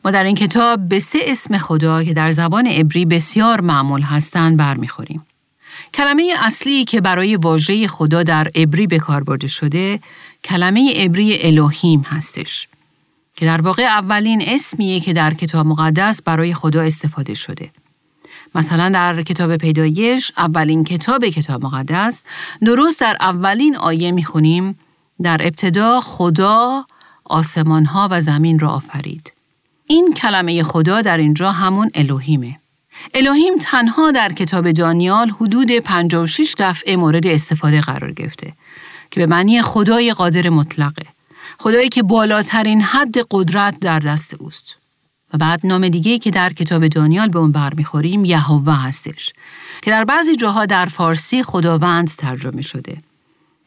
ما 0.04 0.10
در 0.10 0.24
این 0.24 0.34
کتاب 0.34 0.88
به 0.88 0.98
سه 0.98 1.18
اسم 1.26 1.58
خدا 1.58 2.04
که 2.04 2.14
در 2.14 2.30
زبان 2.30 2.66
عبری 2.66 3.04
بسیار 3.04 3.60
معمول 3.60 4.02
هستند 4.02 4.56
برمیخوریم. 4.56 5.26
کلمه 5.94 6.32
اصلی 6.42 6.84
که 6.84 7.00
برای 7.00 7.36
واژه 7.36 7.88
خدا 7.88 8.22
در 8.22 8.50
عبری 8.54 8.86
به 8.86 8.98
کار 8.98 9.24
برده 9.24 9.46
شده 9.46 10.00
کلمه 10.44 10.92
عبری 10.96 11.38
الوهیم 11.42 12.00
هستش 12.00 12.68
که 13.36 13.46
در 13.46 13.60
واقع 13.60 13.82
اولین 13.82 14.42
اسمیه 14.46 15.00
که 15.00 15.12
در 15.12 15.34
کتاب 15.34 15.66
مقدس 15.66 16.22
برای 16.22 16.54
خدا 16.54 16.80
استفاده 16.80 17.34
شده. 17.34 17.70
مثلا 18.54 18.88
در 18.88 19.22
کتاب 19.22 19.56
پیدایش 19.56 20.32
اولین 20.36 20.84
کتاب 20.84 21.24
کتاب 21.24 21.64
مقدس 21.64 22.22
درست 22.66 23.00
در 23.00 23.16
اولین 23.20 23.76
آیه 23.76 24.12
می‌خونیم 24.12 24.78
در 25.22 25.40
ابتدا 25.42 26.00
خدا 26.00 26.84
آسمان 27.24 27.84
ها 27.84 28.08
و 28.10 28.20
زمین 28.20 28.58
را 28.58 28.70
آفرید. 28.70 29.32
این 29.86 30.14
کلمه 30.16 30.62
خدا 30.62 31.02
در 31.02 31.16
اینجا 31.18 31.52
همون 31.52 31.90
الوهیمه. 31.94 32.60
الوهیم 33.14 33.58
تنها 33.60 34.10
در 34.10 34.32
کتاب 34.32 34.72
دانیال 34.72 35.30
حدود 35.30 35.72
56 35.72 36.54
دفعه 36.58 36.96
مورد 36.96 37.26
استفاده 37.26 37.80
قرار 37.80 38.12
گرفته 38.12 38.52
که 39.10 39.20
به 39.20 39.26
معنی 39.26 39.62
خدای 39.62 40.12
قادر 40.12 40.48
مطلقه. 40.48 41.06
خدایی 41.58 41.88
که 41.88 42.02
بالاترین 42.02 42.80
حد 42.80 43.16
قدرت 43.30 43.80
در 43.80 43.98
دست 43.98 44.34
اوست. 44.34 44.78
و 45.34 45.38
بعد 45.38 45.66
نام 45.66 45.88
دیگه 45.88 46.18
که 46.18 46.30
در 46.30 46.52
کتاب 46.52 46.88
دانیال 46.88 47.28
به 47.28 47.38
اون 47.38 47.52
برمیخوریم 47.52 48.24
یهوه 48.24 48.74
هستش 48.74 49.32
که 49.82 49.90
در 49.90 50.04
بعضی 50.04 50.36
جاها 50.36 50.66
در 50.66 50.86
فارسی 50.86 51.42
خداوند 51.42 52.08
ترجمه 52.08 52.62
شده 52.62 52.98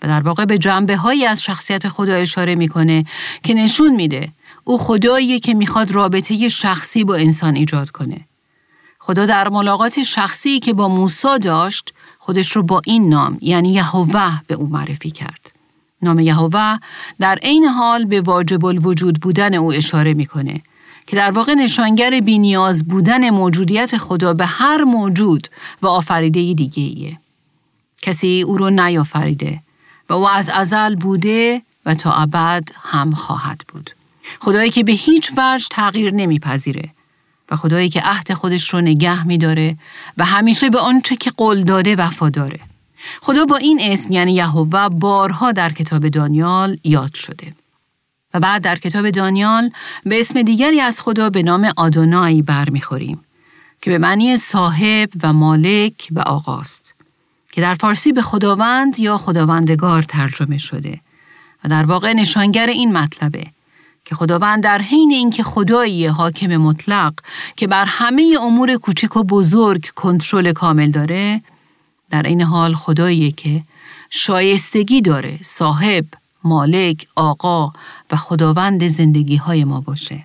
و 0.02 0.08
در 0.08 0.22
واقع 0.22 0.46
به 0.46 0.58
جنبه 0.58 0.98
هایی 0.98 1.26
از 1.26 1.44
شخصیت 1.44 1.88
خدا 1.88 2.14
اشاره 2.14 2.56
می‌کنه 2.56 3.06
که 3.44 3.54
نشون 3.54 3.96
میده 3.96 4.32
او 4.64 4.78
خداییه 4.78 5.40
که 5.40 5.54
می‌خواد 5.54 5.92
رابطه 5.92 6.48
شخصی 6.48 7.04
با 7.04 7.16
انسان 7.16 7.56
ایجاد 7.56 7.90
کنه. 7.90 8.28
خدا 9.00 9.26
در 9.26 9.50
ملاقات 9.50 10.04
شخصی 10.04 10.60
که 10.60 10.74
با 10.74 10.88
موسی 10.88 11.40
داشت 11.42 11.94
خودش 12.20 12.52
رو 12.52 12.64
با 12.64 12.82
این 12.86 13.10
نام 13.10 13.38
یعنی 13.42 13.74
یهوه 13.74 14.42
به 14.48 14.56
او 14.56 14.68
معرفی 14.68 15.12
کرد. 15.12 15.52
نام 16.02 16.20
یهوه 16.20 16.78
در 17.20 17.36
عین 17.36 17.66
حال 17.66 18.06
به 18.06 18.22
واجب 18.22 18.66
الوجود 18.66 19.20
بودن 19.20 19.54
او 19.54 19.74
اشاره 19.74 20.14
می‌کنه 20.14 20.62
که 21.08 21.16
در 21.16 21.32
واقع 21.32 21.54
نشانگر 21.54 22.20
بینیاز 22.20 22.88
بودن 22.88 23.30
موجودیت 23.30 23.98
خدا 23.98 24.34
به 24.34 24.46
هر 24.46 24.84
موجود 24.84 25.48
و 25.82 25.88
آفریده 25.88 26.54
دیگه 26.54 26.84
ایه. 26.84 27.20
کسی 28.02 28.42
او 28.48 28.58
رو 28.58 28.70
نیافریده 28.70 29.60
و 30.12 30.14
او 30.14 30.30
از 30.30 30.50
ازل 30.50 30.96
بوده 30.96 31.62
و 31.86 31.96
تا 31.96 32.12
ابد 32.12 32.64
هم 32.76 33.12
خواهد 33.12 33.62
بود. 33.68 33.92
خدایی 34.40 34.70
که 34.70 34.84
به 34.84 34.92
هیچ 34.92 35.32
وجه 35.38 35.66
تغییر 35.72 36.14
نمیپذیره 36.14 36.90
و 37.52 37.56
خدایی 37.56 37.90
که 37.90 38.02
عهد 38.02 38.34
خودش 38.34 38.74
رو 38.74 38.82
نگه 38.82 39.28
میداره 39.28 39.78
و 40.18 40.26
همیشه 40.26 40.70
به 40.70 40.80
آنچه 40.80 41.16
که 41.16 41.32
قول 41.32 41.64
داده 41.64 41.96
وفاداره. 41.96 42.60
خدا 43.22 43.46
با 43.46 43.56
این 43.56 43.80
اسم 43.82 44.12
یعنی 44.12 44.34
یهوه 44.34 44.90
بارها 44.90 45.52
در 45.52 45.74
کتاب 45.74 46.08
دانیال 46.08 46.78
یاد 46.84 47.14
شده. 47.14 47.54
و 48.34 48.40
بعد 48.40 48.62
در 48.62 48.80
کتاب 48.80 49.10
دانیال 49.10 49.70
به 50.04 50.20
اسم 50.20 50.42
دیگری 50.42 50.82
از 50.82 51.02
خدا 51.02 51.30
به 51.30 51.44
نام 51.44 51.72
آدونایی 51.78 52.42
برمیخوریم 52.42 53.26
که 53.82 53.92
به 53.92 53.98
معنی 53.98 54.38
صاحب 54.38 55.10
و 55.24 55.34
مالک 55.34 56.08
و 56.12 56.20
آقاست 56.20 57.01
که 57.52 57.62
در 57.62 57.76
فارسی 57.76 58.12
به 58.12 58.22
خداوند 58.22 59.00
یا 59.00 59.18
خداوندگار 59.18 60.04
ترجمه 60.04 60.58
شده 60.58 61.00
و 61.64 61.70
در 61.70 61.86
واقع 61.86 62.14
نشانگر 62.14 62.68
این 62.68 62.94
مطلبه 62.94 63.46
که 64.06 64.16
خداوند 64.16 64.64
در 64.64 64.82
حین 64.82 65.12
اینکه 65.12 65.44
خدایی 65.44 66.06
حاکم 66.06 66.58
مطلق 66.58 67.14
که 67.56 67.68
بر 67.68 67.86
همه 67.86 68.38
امور 68.42 68.78
کوچک 68.78 69.18
و 69.18 69.24
بزرگ 69.24 69.90
کنترل 69.96 70.52
کامل 70.52 70.92
داره 70.92 71.42
در 72.10 72.24
این 72.24 72.42
حال 72.42 72.74
خداییه 72.76 73.32
که 73.32 73.64
شایستگی 74.10 75.02
داره 75.02 75.40
صاحب 75.42 76.06
مالک، 76.44 77.08
آقا 77.16 77.74
و 78.12 78.16
خداوند 78.16 78.88
زندگی 78.88 79.36
های 79.36 79.64
ما 79.64 79.82
باشه. 79.82 80.24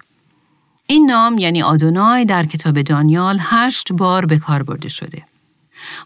این 0.86 1.10
نام 1.10 1.38
یعنی 1.38 1.62
آدونای 1.62 2.24
در 2.24 2.46
کتاب 2.46 2.82
دانیال 2.82 3.38
هشت 3.40 3.92
بار 3.92 4.26
به 4.26 4.38
کار 4.38 4.62
برده 4.62 4.88
شده. 4.88 5.22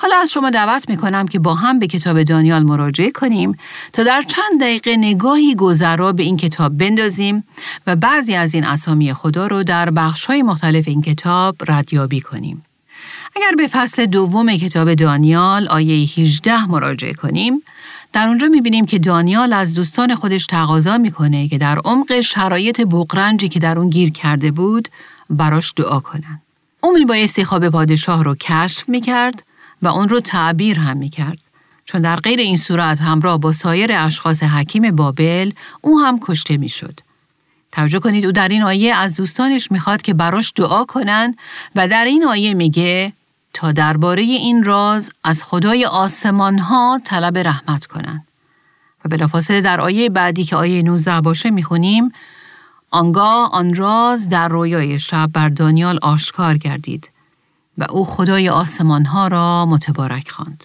حالا 0.01 0.17
از 0.17 0.31
شما 0.31 0.51
دعوت 0.51 0.89
می 0.89 0.97
کنم 0.97 1.29
که 1.29 1.39
با 1.39 1.55
هم 1.55 1.79
به 1.79 1.87
کتاب 1.87 2.23
دانیال 2.23 2.63
مراجعه 2.63 3.11
کنیم 3.11 3.59
تا 3.93 4.03
در 4.03 4.23
چند 4.23 4.61
دقیقه 4.61 4.97
نگاهی 4.97 5.55
گذرا 5.55 6.13
به 6.13 6.23
این 6.23 6.37
کتاب 6.37 6.79
بندازیم 6.79 7.45
و 7.87 7.97
بعضی 7.97 8.35
از 8.35 8.55
این 8.55 8.65
اسامی 8.65 9.13
خدا 9.13 9.47
رو 9.47 9.63
در 9.63 9.91
بخش 9.91 10.25
های 10.25 10.43
مختلف 10.43 10.89
این 10.89 11.03
کتاب 11.03 11.57
ردیابی 11.69 12.21
کنیم. 12.21 12.65
اگر 13.37 13.57
به 13.57 13.67
فصل 13.67 14.07
دوم 14.07 14.57
کتاب 14.57 14.95
دانیال 14.95 15.69
آیه 15.69 16.09
18 16.17 16.67
مراجعه 16.67 17.13
کنیم 17.13 17.63
در 18.13 18.29
اونجا 18.29 18.47
می‌بینیم 18.47 18.87
که 18.87 18.99
دانیال 18.99 19.53
از 19.53 19.75
دوستان 19.75 20.15
خودش 20.15 20.47
تقاضا 20.47 20.99
می‌کنه 20.99 21.49
که 21.49 21.59
در 21.59 21.79
عمق 21.85 22.21
شرایط 22.21 22.81
بقرنجی 22.81 23.49
که 23.49 23.59
در 23.59 23.79
اون 23.79 23.91
گیر 23.91 24.11
کرده 24.11 24.51
بود 24.51 24.89
براش 25.31 25.73
دعا 25.77 26.01
کنن. 26.01 26.43
اون 26.81 26.99
میبایستی 26.99 27.45
خواب 27.45 27.69
پادشاه 27.69 28.25
رو 28.25 28.35
کشف 28.35 28.89
می‌کرد 28.89 29.43
و 29.83 29.89
اون 29.89 30.09
رو 30.09 30.21
تعبیر 30.21 30.79
هم 30.79 30.97
می‌کرد. 30.97 31.39
چون 31.85 32.01
در 32.01 32.17
غیر 32.17 32.41
این 32.41 32.57
صورت 32.57 33.01
همراه 33.01 33.39
با 33.39 33.53
سایر 33.53 33.93
اشخاص 33.93 34.43
حکیم 34.43 34.97
بابل 34.97 35.53
او 35.81 36.01
هم 36.01 36.21
کشته 36.23 36.57
می‌شد. 36.57 37.01
توجه 37.73 37.99
کنید 37.99 38.25
او 38.25 38.33
در 38.33 38.49
این 38.49 38.63
آیه 38.63 38.95
از 38.95 39.17
دوستانش 39.17 39.73
می‌خواد 39.73 40.03
که 40.03 40.15
براش 40.15 40.53
دعا 40.57 40.85
کنن 40.85 41.35
و 41.77 41.89
در 41.89 42.05
این 42.05 42.25
آیه 42.25 42.55
میگه 42.55 43.13
تا 43.53 43.73
درباره 43.73 44.23
این 44.23 44.65
راز 44.65 45.11
از 45.25 45.43
خدای 45.43 45.85
آسمان 45.85 46.59
ها 46.59 47.01
طلب 47.05 47.39
رحمت 47.39 47.87
کنند. 47.87 48.27
و 49.05 49.09
بلافاصله 49.09 49.61
در 49.61 49.81
آیه 49.81 50.09
بعدی 50.09 50.45
که 50.45 50.57
آیه 50.57 50.83
19 50.83 51.21
باشه 51.21 51.51
می‌خونیم 51.51 52.13
آنگاه 52.91 53.51
آن 53.53 53.75
راز 53.75 54.29
در 54.29 54.49
رویای 54.49 54.99
شب 54.99 55.31
بر 55.33 55.49
دانیال 55.49 55.99
آشکار 56.03 56.57
گردید 56.57 57.10
و 57.81 57.87
او 57.91 58.05
خدای 58.05 58.49
آسمان 58.49 59.05
ها 59.05 59.29
را 59.29 59.67
متبارک 59.67 60.29
خواند. 60.31 60.65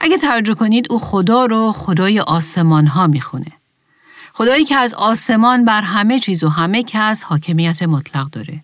اگه 0.00 0.18
توجه 0.18 0.54
کنید 0.54 0.86
او 0.90 0.98
خدا 0.98 1.46
رو 1.46 1.72
خدای 1.72 2.20
آسمان 2.20 2.86
ها 2.86 3.06
می‌خونه. 3.06 3.52
خدایی 4.32 4.64
که 4.64 4.76
از 4.76 4.94
آسمان 4.94 5.64
بر 5.64 5.80
همه 5.80 6.18
چیز 6.18 6.44
و 6.44 6.48
همه 6.48 6.82
کس 6.82 7.24
حاکمیت 7.24 7.82
مطلق 7.82 8.30
داره. 8.30 8.62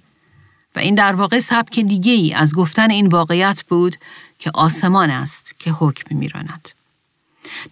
و 0.77 0.79
این 0.79 0.95
در 0.95 1.13
واقع 1.13 1.39
سبک 1.39 1.81
دیگه 1.81 2.13
ای 2.13 2.35
از 2.35 2.55
گفتن 2.55 2.91
این 2.91 3.07
واقعیت 3.07 3.63
بود 3.69 3.97
که 4.39 4.51
آسمان 4.55 5.11
است 5.11 5.61
که 5.61 5.71
حکم 5.71 6.17
میراند. 6.17 6.69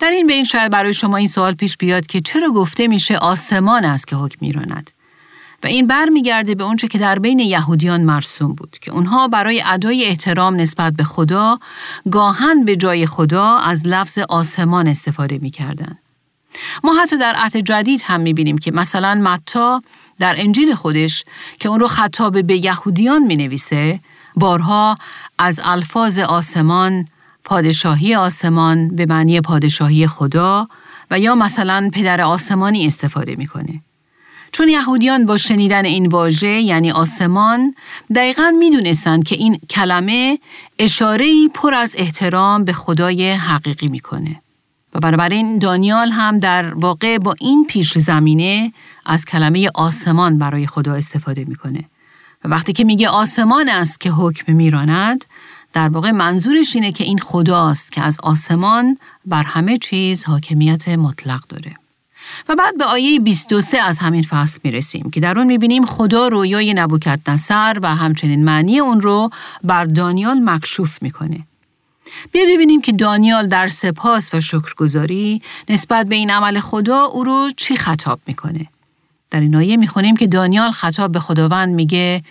در 0.00 0.10
این 0.10 0.26
بین 0.26 0.44
شاید 0.44 0.72
برای 0.72 0.94
شما 0.94 1.16
این 1.16 1.28
سوال 1.28 1.54
پیش 1.54 1.76
بیاد 1.76 2.06
که 2.06 2.20
چرا 2.20 2.50
گفته 2.50 2.88
میشه 2.88 3.16
آسمان 3.16 3.84
است 3.84 4.08
که 4.08 4.16
حکم 4.16 4.38
میراند 4.40 4.90
و 5.64 5.66
این 5.66 5.86
برمیگرده 5.86 6.54
به 6.54 6.64
اونچه 6.64 6.88
که 6.88 6.98
در 6.98 7.18
بین 7.18 7.38
یهودیان 7.38 8.00
مرسوم 8.02 8.52
بود 8.52 8.78
که 8.80 8.90
اونها 8.90 9.28
برای 9.28 9.62
ادای 9.66 10.04
احترام 10.04 10.56
نسبت 10.56 10.92
به 10.92 11.04
خدا 11.04 11.58
گاهن 12.10 12.64
به 12.64 12.76
جای 12.76 13.06
خدا 13.06 13.56
از 13.56 13.86
لفظ 13.86 14.18
آسمان 14.18 14.88
استفاده 14.88 15.38
می‌کردند. 15.38 15.98
ما 16.84 16.94
حتی 17.02 17.18
در 17.18 17.34
عهد 17.36 17.56
جدید 17.56 18.00
هم 18.04 18.20
می‌بینیم 18.20 18.58
که 18.58 18.72
مثلا 18.72 19.14
متا 19.14 19.82
در 20.18 20.34
انجیل 20.38 20.74
خودش 20.74 21.24
که 21.60 21.68
اون 21.68 21.80
رو 21.80 21.88
خطاب 21.88 22.42
به 22.42 22.64
یهودیان 22.64 23.22
می 23.22 23.36
نویسه 23.36 24.00
بارها 24.36 24.98
از 25.38 25.60
الفاظ 25.64 26.18
آسمان، 26.18 27.08
پادشاهی 27.44 28.14
آسمان 28.14 28.96
به 28.96 29.06
معنی 29.06 29.40
پادشاهی 29.40 30.06
خدا 30.06 30.68
و 31.10 31.18
یا 31.18 31.34
مثلا 31.34 31.90
پدر 31.92 32.20
آسمانی 32.20 32.86
استفاده 32.86 33.36
می‌کنه. 33.36 33.80
چون 34.54 34.68
یهودیان 34.68 35.26
با 35.26 35.36
شنیدن 35.36 35.84
این 35.84 36.06
واژه 36.06 36.48
یعنی 36.48 36.90
آسمان 36.90 37.74
دقیقا 38.14 38.52
می‌دونستند 38.58 39.24
که 39.24 39.36
این 39.36 39.58
کلمه 39.70 40.38
اشاره 40.78 41.48
پر 41.54 41.74
از 41.74 41.94
احترام 41.98 42.64
به 42.64 42.72
خدای 42.72 43.32
حقیقی 43.32 43.88
می‌کنه. 43.88 44.40
و 44.94 45.00
بنابراین 45.00 45.58
دانیال 45.58 46.10
هم 46.10 46.38
در 46.38 46.74
واقع 46.74 47.18
با 47.18 47.34
این 47.40 47.66
پیش 47.68 47.98
زمینه 47.98 48.72
از 49.06 49.24
کلمه 49.24 49.70
آسمان 49.74 50.38
برای 50.38 50.66
خدا 50.66 50.94
استفاده 50.94 51.44
می‌کنه. 51.44 51.84
و 52.44 52.48
وقتی 52.48 52.72
که 52.72 52.84
میگه 52.84 53.08
آسمان 53.08 53.68
است 53.68 54.00
که 54.00 54.10
حکم 54.10 54.52
میراند 54.52 55.24
در 55.72 55.88
واقع 55.88 56.10
منظورش 56.10 56.74
اینه 56.74 56.92
که 56.92 57.04
این 57.04 57.18
خداست 57.18 57.92
که 57.92 58.02
از 58.02 58.18
آسمان 58.22 58.98
بر 59.26 59.42
همه 59.42 59.78
چیز 59.78 60.24
حاکمیت 60.24 60.88
مطلق 60.88 61.46
داره. 61.48 61.74
و 62.48 62.54
بعد 62.54 62.78
به 62.78 62.84
آیه 62.84 63.20
23 63.20 63.78
از 63.78 63.98
همین 63.98 64.22
فصل 64.22 64.58
می‌رسیم 64.64 65.10
که 65.10 65.20
در 65.20 65.38
اون 65.38 65.46
می‌بینیم 65.46 65.86
خدا 65.86 66.28
رویای 66.28 66.74
نبوکت 66.74 67.20
نصر 67.28 67.78
و 67.82 67.96
همچنین 67.96 68.44
معنی 68.44 68.80
اون 68.80 69.00
رو 69.00 69.30
بر 69.64 69.84
دانیال 69.84 70.40
مکشوف 70.44 71.02
می‌کنه. 71.02 71.46
بیا 72.32 72.44
ببینیم 72.48 72.80
که 72.80 72.92
دانیال 72.92 73.46
در 73.46 73.68
سپاس 73.68 74.34
و 74.34 74.40
شکرگزاری 74.40 75.42
نسبت 75.68 76.06
به 76.06 76.14
این 76.14 76.30
عمل 76.30 76.60
خدا 76.60 77.02
او 77.02 77.24
رو 77.24 77.50
چی 77.56 77.76
خطاب 77.76 78.20
می‌کنه. 78.26 78.66
در 79.30 79.40
این 79.40 79.56
آیه 79.56 79.76
می‌خونیم 79.76 80.16
که 80.16 80.26
دانیال 80.26 80.70
خطاب 80.70 81.12
به 81.12 81.20
خداوند 81.20 81.74
میگه 81.74 82.22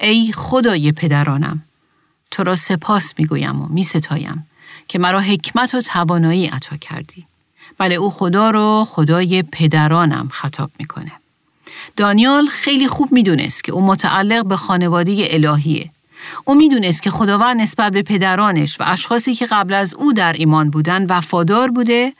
ای 0.00 0.32
خدای 0.32 0.92
پدرانم 0.92 1.62
تو 2.30 2.44
را 2.44 2.56
سپاس 2.56 3.14
می‌گویم 3.18 3.62
و 3.62 3.68
میستایم 3.68 4.46
که 4.88 4.98
مرا 4.98 5.20
حکمت 5.20 5.74
و 5.74 5.80
توانایی 5.80 6.46
عطا 6.46 6.76
کردی. 6.76 7.26
بله 7.78 7.94
او 7.94 8.10
خدا 8.10 8.50
رو 8.50 8.84
خدای 8.88 9.42
پدرانم 9.42 10.28
خطاب 10.32 10.70
می‌کنه. 10.78 11.12
دانیال 11.96 12.46
خیلی 12.46 12.88
خوب 12.88 13.12
می‌دونست 13.12 13.64
که 13.64 13.72
او 13.72 13.86
متعلق 13.86 14.46
به 14.46 14.56
خانواده 14.56 15.26
الهیه 15.30 15.90
او 16.44 16.54
می‌دونست 16.54 17.02
که 17.02 17.10
خداوند 17.10 17.60
نسبت 17.60 17.92
به 17.92 18.02
پدرانش 18.02 18.80
و 18.80 18.84
اشخاصی 18.86 19.34
که 19.34 19.46
قبل 19.46 19.74
از 19.74 19.94
او 19.94 20.12
در 20.12 20.32
ایمان 20.32 20.70
بودن 20.70 21.06
وفادار 21.06 21.70
بوده 21.70 22.12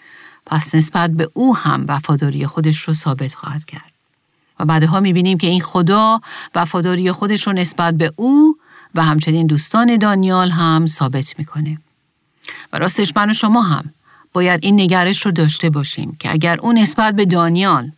پس 0.46 0.74
نسبت 0.74 1.11
به 1.11 1.30
او 1.35 1.57
هم 1.57 1.85
وفاداری 1.88 2.46
خودش 2.46 2.78
رو 2.80 2.94
ثابت 2.94 3.35
خواهد 3.35 3.64
کرد. 3.64 3.92
و 4.61 4.64
بعدها 4.64 5.00
می‌بینیم 5.00 5.38
که 5.38 5.46
این 5.46 5.61
خدا 5.61 6.20
وفاداری 6.54 7.12
خودش 7.12 7.46
رو 7.46 7.52
نسبت 7.52 7.94
به 7.94 8.12
او 8.16 8.57
و 8.94 9.02
همچنین 9.02 9.46
دوستان 9.46 9.96
دانیال 9.96 10.50
هم 10.50 10.87
ثابت 10.87 11.38
می‌کنه. 11.38 11.78
و 12.72 12.78
راستش 12.78 13.12
من 13.16 13.30
و 13.30 13.33
شما 13.33 13.62
هم 13.62 13.85
باید 14.35 14.61
این 14.64 14.81
نگرش 14.81 15.27
رو 15.27 15.33
داشته 15.33 15.70
باشیم 15.70 16.16
که 16.18 16.33
اگر 16.33 16.61
او 16.61 16.73
نسبت 16.73 17.14
به 17.14 17.25
دانیال 17.25 17.90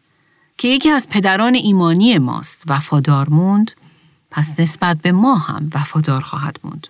که 0.58 0.68
یکی 0.68 0.90
از 0.90 1.08
پدران 1.08 1.54
ایمانی 1.54 2.18
ماست 2.18 2.64
وفادار 2.66 3.28
موند 3.28 3.70
پس 4.30 4.50
نسبت 4.58 4.96
به 4.96 5.12
ما 5.12 5.34
هم 5.34 5.70
وفادار 5.74 6.20
خواهد 6.20 6.58
موند. 6.64 6.86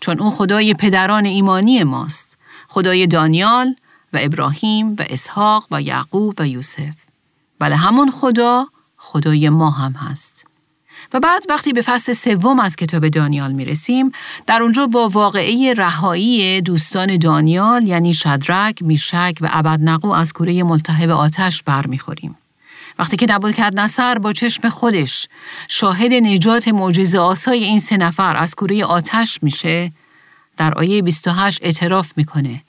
چون 0.00 0.20
او 0.20 0.30
خدای 0.30 0.74
پدران 0.74 1.24
ایمانی 1.24 1.84
ماست، 1.84 2.38
خدای 2.68 3.06
دانیال 3.06 3.74
و 4.12 4.18
ابراهیم 4.20 4.88
و 4.88 5.04
اسحاق 5.10 5.66
و 5.70 5.82
یعقوب 5.82 6.34
و 6.38 6.48
یوسف. 6.48 6.94
بله 7.58 7.76
همون 7.76 8.10
خدا 8.10 8.66
خدای 8.96 9.48
ما 9.48 9.70
هم 9.70 9.92
هست. 9.92 10.46
و 11.14 11.20
بعد 11.20 11.44
وقتی 11.48 11.72
به 11.72 11.82
فصل 11.82 12.12
سوم 12.12 12.60
از 12.60 12.76
کتاب 12.76 13.08
دانیال 13.08 13.52
می 13.52 13.64
رسیم، 13.64 14.12
در 14.46 14.62
اونجا 14.62 14.86
با 14.86 15.08
واقعه 15.08 15.74
رهایی 15.74 16.60
دوستان 16.60 17.18
دانیال 17.18 17.86
یعنی 17.86 18.14
شدرک، 18.14 18.82
میشک 18.82 19.34
و 19.40 19.48
ابدنقو 19.52 20.10
از 20.10 20.32
کوره 20.32 20.62
ملتهب 20.62 21.10
آتش 21.10 21.62
برمیخوریم. 21.62 22.36
وقتی 22.98 23.16
که 23.16 23.26
نصر 23.74 24.18
با 24.18 24.32
چشم 24.32 24.68
خودش 24.68 25.28
شاهد 25.68 26.12
نجات 26.12 26.68
معجزه 26.68 27.18
آسای 27.18 27.64
این 27.64 27.80
سه 27.80 27.96
نفر 27.96 28.36
از 28.36 28.54
کوره 28.54 28.84
آتش 28.84 29.42
میشه 29.42 29.92
در 30.56 30.74
آیه 30.74 31.02
28 31.02 31.58
اعتراف 31.62 32.12
می‌کنه 32.16 32.62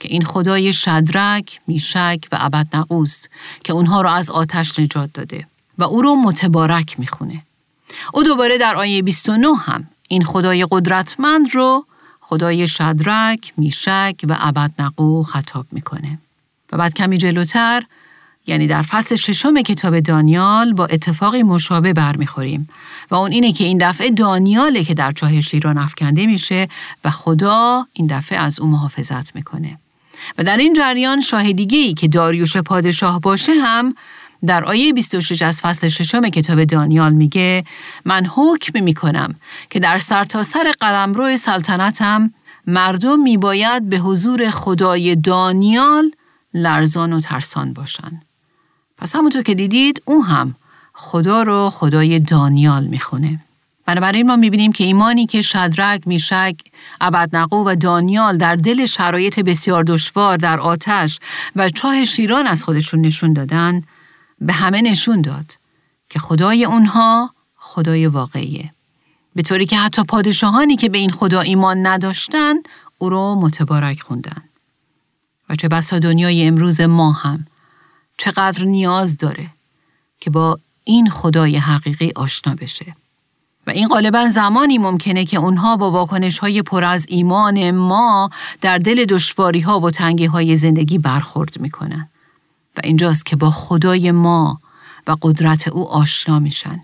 که 0.00 0.08
این 0.08 0.24
خدای 0.24 0.72
شدرک، 0.72 1.60
میشک 1.66 2.18
و 2.32 2.38
ابدنقوست 2.40 3.30
که 3.64 3.72
اونها 3.72 4.02
رو 4.02 4.08
از 4.08 4.30
آتش 4.30 4.78
نجات 4.78 5.10
داده 5.14 5.46
و 5.78 5.84
او 5.84 6.02
رو 6.02 6.16
متبارک 6.16 7.00
می‌خونه. 7.00 7.42
او 8.14 8.22
دوباره 8.22 8.58
در 8.58 8.76
آیه 8.76 9.02
29 9.02 9.56
هم 9.56 9.88
این 10.08 10.24
خدای 10.24 10.66
قدرتمند 10.70 11.54
رو 11.54 11.86
خدای 12.20 12.68
شدرک، 12.68 13.52
میشک 13.56 14.14
و 14.28 14.36
ابدنقو 14.40 15.22
خطاب 15.22 15.66
می‌کنه. 15.72 16.18
و 16.72 16.76
بعد 16.76 16.94
کمی 16.94 17.18
جلوتر 17.18 17.82
یعنی 18.46 18.66
در 18.66 18.82
فصل 18.82 19.16
ششم 19.16 19.62
کتاب 19.62 20.00
دانیال 20.00 20.72
با 20.72 20.86
اتفاقی 20.86 21.42
مشابه 21.42 21.92
برمیخوریم 21.92 22.68
و 23.10 23.14
اون 23.14 23.32
اینه 23.32 23.52
که 23.52 23.64
این 23.64 23.78
دفعه 23.88 24.10
دانیاله 24.10 24.84
که 24.84 24.94
در 24.94 25.12
چاه 25.12 25.40
شیران 25.40 25.78
افکنده 25.78 26.26
میشه 26.26 26.68
و 27.04 27.10
خدا 27.10 27.86
این 27.92 28.06
دفعه 28.06 28.38
از 28.38 28.60
او 28.60 28.66
محافظت 28.66 29.34
می‌کنه. 29.36 29.78
و 30.38 30.44
در 30.44 30.56
این 30.56 30.72
جریان 30.72 31.20
شاهدیگی 31.20 31.94
که 31.94 32.08
داریوش 32.08 32.56
پادشاه 32.56 33.20
باشه 33.20 33.52
هم 33.52 33.94
در 34.46 34.64
آیه 34.64 34.92
26 34.92 35.42
از 35.42 35.60
فصل 35.60 35.88
ششم 35.88 36.28
کتاب 36.28 36.64
دانیال 36.64 37.12
میگه 37.12 37.64
من 38.04 38.26
حکم 38.26 38.84
می‌کنم 38.84 39.34
که 39.70 39.80
در 39.80 39.98
سرتاسر 39.98 40.62
سر 40.64 40.72
قلمرو 40.80 41.36
سلطنتم 41.36 42.34
مردم 42.66 43.20
میباید 43.20 43.88
به 43.88 43.98
حضور 43.98 44.50
خدای 44.50 45.16
دانیال 45.16 46.10
لرزان 46.54 47.12
و 47.12 47.20
ترسان 47.20 47.72
باشند. 47.72 48.24
پس 48.98 49.16
همونطور 49.16 49.42
که 49.42 49.54
دیدید 49.54 50.02
او 50.04 50.24
هم 50.24 50.54
خدا 50.94 51.42
رو 51.42 51.70
خدای 51.70 52.20
دانیال 52.20 52.86
می‌خونه. 52.86 53.40
بنابراین 53.86 54.26
ما 54.26 54.36
می‌بینیم 54.36 54.72
که 54.72 54.84
ایمانی 54.84 55.26
که 55.26 55.42
شدرک، 55.42 56.02
میشک، 56.06 56.54
ابدنقو 57.00 57.64
و 57.64 57.74
دانیال 57.74 58.36
در 58.36 58.56
دل 58.56 58.86
شرایط 58.86 59.40
بسیار 59.40 59.84
دشوار 59.84 60.36
در 60.36 60.60
آتش 60.60 61.20
و 61.56 61.68
چاه 61.68 62.04
شیران 62.04 62.46
از 62.46 62.64
خودشون 62.64 63.00
نشون 63.00 63.32
دادن 63.32 63.82
به 64.40 64.52
همه 64.52 64.82
نشون 64.82 65.20
داد 65.20 65.58
که 66.10 66.18
خدای 66.18 66.64
اونها 66.64 67.30
خدای 67.56 68.06
واقعیه. 68.06 68.72
به 69.34 69.42
طوری 69.42 69.66
که 69.66 69.76
حتی 69.76 70.04
پادشاهانی 70.04 70.76
که 70.76 70.88
به 70.88 70.98
این 70.98 71.10
خدا 71.10 71.40
ایمان 71.40 71.86
نداشتن 71.86 72.54
او 72.98 73.08
رو 73.10 73.34
متبارک 73.34 74.00
خوندن. 74.00 74.42
و 75.48 75.54
چه 75.54 75.68
بسا 75.68 75.98
دنیای 75.98 76.46
امروز 76.46 76.80
ما 76.80 77.12
هم 77.12 77.46
چقدر 78.16 78.64
نیاز 78.64 79.16
داره 79.16 79.50
که 80.20 80.30
با 80.30 80.58
این 80.84 81.10
خدای 81.10 81.56
حقیقی 81.56 82.12
آشنا 82.16 82.54
بشه. 82.54 82.96
و 83.66 83.70
این 83.70 83.88
غالبا 83.88 84.26
زمانی 84.26 84.78
ممکنه 84.78 85.24
که 85.24 85.36
اونها 85.36 85.76
با 85.76 85.90
واکنش 85.90 86.38
های 86.38 86.62
پر 86.62 86.84
از 86.84 87.06
ایمان 87.08 87.70
ما 87.70 88.30
در 88.60 88.78
دل 88.78 89.04
دشواری 89.04 89.60
ها 89.60 89.80
و 89.80 89.90
تنگی 89.90 90.26
های 90.26 90.56
زندگی 90.56 90.98
برخورد 90.98 91.60
می‌کنن. 91.60 92.08
و 92.78 92.80
اینجاست 92.84 93.26
که 93.26 93.36
با 93.36 93.50
خدای 93.50 94.10
ما 94.10 94.60
و 95.06 95.16
قدرت 95.22 95.68
او 95.68 95.88
آشنا 95.88 96.38
میشن 96.38 96.80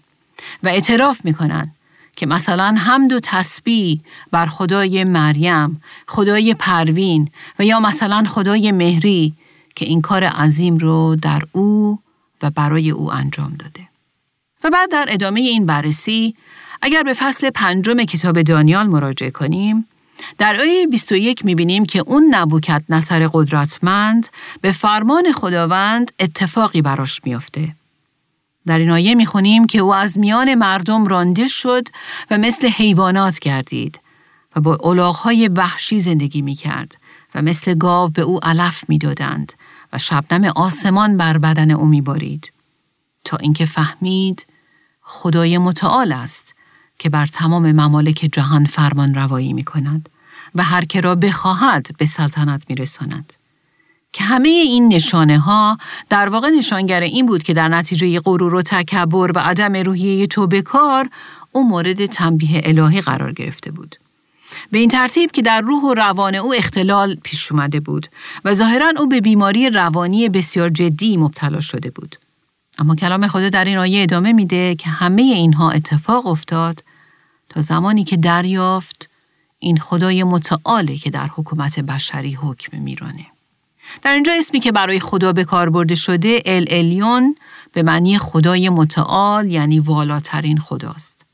و 0.62 0.68
اعتراف 0.68 1.24
می‌کنن 1.24 1.70
که 2.16 2.26
مثلا 2.26 2.76
حمد 2.78 3.12
و 3.12 3.20
تسبیح 3.22 4.00
بر 4.30 4.46
خدای 4.46 5.04
مریم، 5.04 5.82
خدای 6.06 6.54
پروین 6.54 7.30
و 7.58 7.64
یا 7.64 7.80
مثلا 7.80 8.24
خدای 8.24 8.72
مهری 8.72 9.34
که 9.76 9.84
این 9.84 10.00
کار 10.00 10.24
عظیم 10.24 10.78
رو 10.78 11.16
در 11.22 11.42
او 11.52 11.98
و 12.42 12.50
برای 12.50 12.90
او 12.90 13.12
انجام 13.12 13.54
داده. 13.58 13.88
و 14.64 14.70
بعد 14.70 14.90
در 14.90 15.06
ادامه 15.08 15.40
این 15.40 15.66
بررسی 15.66 16.34
اگر 16.82 17.02
به 17.02 17.14
فصل 17.14 17.50
پنجم 17.50 18.04
کتاب 18.04 18.42
دانیال 18.42 18.86
مراجعه 18.86 19.30
کنیم 19.30 19.86
در 20.38 20.60
آیه 20.60 20.86
21 20.86 21.44
می‌بینیم 21.44 21.86
که 21.86 21.98
اون 21.98 22.34
نبوکت 22.34 22.82
نصر 22.88 23.28
قدرتمند 23.32 24.28
به 24.60 24.72
فرمان 24.72 25.32
خداوند 25.32 26.12
اتفاقی 26.20 26.82
براش 26.82 27.20
میافته. 27.24 27.74
در 28.66 28.78
این 28.78 28.90
آیه 28.90 29.14
می‌خونیم 29.14 29.66
که 29.66 29.78
او 29.78 29.94
از 29.94 30.18
میان 30.18 30.54
مردم 30.54 31.06
رانده 31.06 31.48
شد 31.48 31.88
و 32.30 32.38
مثل 32.38 32.68
حیوانات 32.68 33.38
گردید 33.38 34.00
و 34.56 34.60
با 34.60 34.78
الاغهای 34.82 35.48
وحشی 35.48 36.00
زندگی 36.00 36.42
می‌کرد 36.42 36.96
و 37.34 37.42
مثل 37.42 37.74
گاو 37.74 38.10
به 38.10 38.22
او 38.22 38.44
علف 38.44 38.84
می‌دادند 38.88 39.52
و 39.92 39.98
شبنم 39.98 40.52
آسمان 40.56 41.16
بر 41.16 41.38
بدن 41.38 41.70
او 41.70 41.86
میبارید 41.86 42.52
تا 43.24 43.36
اینکه 43.36 43.66
فهمید 43.66 44.46
خدای 45.02 45.58
متعال 45.58 46.12
است 46.12 46.54
که 47.04 47.10
بر 47.10 47.26
تمام 47.26 47.72
ممالک 47.72 48.28
جهان 48.32 48.64
فرمان 48.64 49.14
روایی 49.14 49.52
می 49.52 49.64
کند 49.64 50.08
و 50.54 50.62
هر 50.62 50.84
که 50.84 51.00
را 51.00 51.14
بخواهد 51.14 51.86
به 51.98 52.06
سلطنت 52.06 52.62
می 52.68 52.74
رساند. 52.74 53.32
که 54.12 54.24
همه 54.24 54.48
این 54.48 54.88
نشانه 54.88 55.38
ها 55.38 55.78
در 56.08 56.28
واقع 56.28 56.48
نشانگر 56.48 57.00
این 57.00 57.26
بود 57.26 57.42
که 57.42 57.54
در 57.54 57.68
نتیجه 57.68 58.20
غرور 58.20 58.54
و 58.54 58.62
تکبر 58.62 59.32
و 59.34 59.38
عدم 59.38 59.76
روحیه 59.76 60.26
توبه 60.26 60.62
کار 60.62 61.08
او 61.52 61.68
مورد 61.68 62.06
تنبیه 62.06 62.60
الهی 62.64 63.00
قرار 63.00 63.32
گرفته 63.32 63.70
بود. 63.70 63.96
به 64.70 64.78
این 64.78 64.88
ترتیب 64.88 65.30
که 65.30 65.42
در 65.42 65.60
روح 65.60 65.82
و 65.82 65.94
روان 65.94 66.34
او 66.34 66.54
اختلال 66.54 67.14
پیش 67.14 67.52
اومده 67.52 67.80
بود 67.80 68.06
و 68.44 68.54
ظاهرا 68.54 68.92
او 68.98 69.06
به 69.06 69.20
بیماری 69.20 69.70
روانی 69.70 70.28
بسیار 70.28 70.68
جدی 70.68 71.16
مبتلا 71.16 71.60
شده 71.60 71.90
بود. 71.90 72.16
اما 72.78 72.94
کلام 72.94 73.28
خدا 73.28 73.48
در 73.48 73.64
این 73.64 73.78
آیه 73.78 74.02
ادامه 74.02 74.32
میده 74.32 74.74
که 74.74 74.90
همه 74.90 75.22
اینها 75.22 75.70
اتفاق 75.70 76.26
افتاد 76.26 76.84
تا 77.54 77.60
زمانی 77.60 78.04
که 78.04 78.16
دریافت 78.16 79.10
این 79.58 79.78
خدای 79.78 80.24
متعاله 80.24 80.96
که 80.96 81.10
در 81.10 81.26
حکومت 81.36 81.80
بشری 81.80 82.34
حکم 82.34 82.78
میرانه. 82.78 83.26
در 84.02 84.12
اینجا 84.12 84.32
اسمی 84.32 84.60
که 84.60 84.72
برای 84.72 85.00
خدا 85.00 85.32
به 85.32 85.44
کار 85.44 85.70
برده 85.70 85.94
شده 85.94 86.42
ال 86.46 86.66
الیون 86.70 87.36
به 87.72 87.82
معنی 87.82 88.18
خدای 88.18 88.68
متعال 88.68 89.50
یعنی 89.50 89.80
والاترین 89.80 90.58
خداست. 90.58 91.26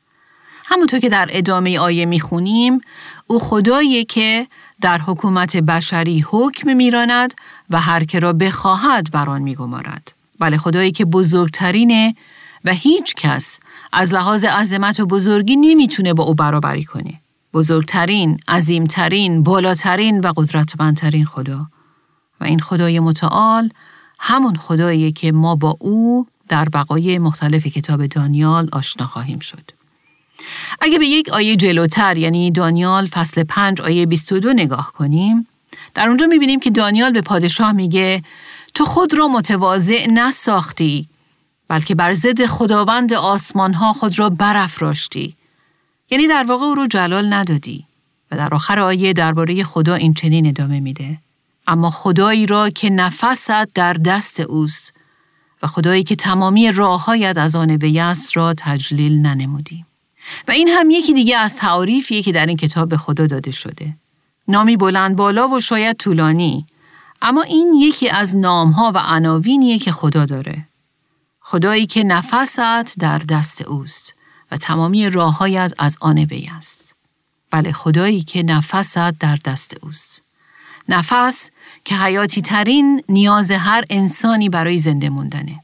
همونطور 0.65 0.99
که 0.99 1.09
در 1.09 1.27
ادامه 1.29 1.79
آیه 1.79 2.05
می‌خونیم 2.05 2.81
او 3.27 3.39
خدایی 3.39 4.05
که 4.05 4.47
در 4.81 4.97
حکومت 4.97 5.57
بشری 5.57 6.25
حکم 6.29 6.75
میراند 6.75 7.33
و 7.69 7.81
هر 7.81 8.03
که 8.03 8.19
را 8.19 8.33
بخواهد 8.33 9.11
بر 9.11 9.29
آن 9.29 9.41
میگمارد. 9.41 10.13
بله 10.39 10.57
خدایی 10.57 10.91
که 10.91 11.05
بزرگترینه 11.05 12.15
و 12.65 12.73
هیچ 12.73 13.15
کس 13.15 13.59
از 13.93 14.13
لحاظ 14.13 14.45
عظمت 14.45 14.99
و 14.99 15.05
بزرگی 15.05 15.55
نمی‌تونه 15.55 16.13
با 16.13 16.23
او 16.23 16.35
برابری 16.35 16.83
کنه. 16.83 17.21
بزرگترین، 17.53 18.39
عظیمترین، 18.47 19.43
بالاترین 19.43 20.19
و 20.19 20.33
قدرتمندترین 20.35 21.25
خدا. 21.25 21.67
و 22.41 22.43
این 22.43 22.59
خدای 22.59 22.99
متعال 22.99 23.69
همون 24.19 24.55
خدایی 24.55 25.11
که 25.11 25.31
ما 25.31 25.55
با 25.55 25.77
او 25.79 26.27
در 26.47 26.69
بقای 26.69 27.19
مختلف 27.19 27.67
کتاب 27.67 28.05
دانیال 28.05 28.69
آشنا 28.71 29.07
خواهیم 29.07 29.39
شد. 29.39 29.71
اگه 30.81 30.99
به 30.99 31.05
یک 31.05 31.29
آیه 31.29 31.55
جلوتر 31.55 32.17
یعنی 32.17 32.51
دانیال 32.51 33.07
فصل 33.07 33.43
5 33.43 33.81
آیه 33.81 34.05
22 34.05 34.53
نگاه 34.53 34.91
کنیم 34.93 35.47
در 35.93 36.07
اونجا 36.07 36.25
می‌بینیم 36.25 36.59
که 36.59 36.69
دانیال 36.69 37.11
به 37.11 37.21
پادشاه 37.21 37.71
میگه 37.71 38.23
تو 38.73 38.85
خود 38.85 39.13
را 39.13 39.27
متواضع 39.27 40.07
نساختی 40.11 41.07
بلکه 41.71 41.95
بر 41.95 42.13
ضد 42.13 42.45
خداوند 42.45 43.13
آسمان 43.13 43.73
ها 43.73 43.93
خود 43.93 44.19
را 44.19 44.29
برافراشتی. 44.29 45.35
یعنی 46.09 46.27
در 46.27 46.43
واقع 46.43 46.65
او 46.65 46.75
رو 46.75 46.87
جلال 46.87 47.33
ندادی 47.33 47.85
و 48.31 48.37
در 48.37 48.55
آخر 48.55 48.79
آیه 48.79 49.13
درباره 49.13 49.63
خدا 49.63 49.95
این 49.95 50.13
چنین 50.13 50.47
ادامه 50.47 50.79
میده. 50.79 51.17
اما 51.67 51.89
خدایی 51.89 52.45
را 52.45 52.69
که 52.69 52.89
نفست 52.89 53.73
در 53.73 53.93
دست 53.93 54.39
اوست 54.39 54.93
و 55.63 55.67
خدایی 55.67 56.03
که 56.03 56.15
تمامی 56.15 56.71
راههایت 56.71 57.37
از 57.37 57.55
آن 57.55 57.77
بیست 57.77 58.37
را 58.37 58.53
تجلیل 58.57 59.21
ننمودی. 59.21 59.85
و 60.47 60.51
این 60.51 60.67
هم 60.67 60.89
یکی 60.89 61.13
دیگه 61.13 61.37
از 61.37 61.55
تعاریفیه 61.55 62.21
که 62.21 62.31
در 62.31 62.45
این 62.45 62.57
کتاب 62.57 62.89
به 62.89 62.97
خدا 62.97 63.27
داده 63.27 63.51
شده. 63.51 63.93
نامی 64.47 64.77
بلند 64.77 65.15
بالا 65.15 65.47
و 65.49 65.59
شاید 65.59 65.97
طولانی 65.97 66.65
اما 67.21 67.41
این 67.41 67.73
یکی 67.73 68.09
از 68.09 68.35
نامها 68.35 68.91
و 68.95 68.97
عناوینیه 68.97 69.79
که 69.79 69.91
خدا 69.91 70.25
داره. 70.25 70.70
خدایی 71.51 71.85
که 71.85 72.03
نفست 72.03 72.97
در 72.99 73.17
دست 73.17 73.61
اوست 73.61 74.13
و 74.51 74.57
تمامی 74.57 75.09
راههایت 75.09 75.73
از 75.77 75.97
آن 76.01 76.17
وی 76.17 76.49
است. 76.57 76.95
بله 77.51 77.71
خدایی 77.71 78.21
که 78.21 78.43
نفست 78.43 78.97
در 79.19 79.35
دست 79.45 79.77
اوست. 79.81 80.23
نفس 80.89 81.49
که 81.85 81.95
حیاتی 81.95 82.41
ترین 82.41 83.03
نیاز 83.09 83.51
هر 83.51 83.83
انسانی 83.89 84.49
برای 84.49 84.77
زنده 84.77 85.09
موندنه. 85.09 85.63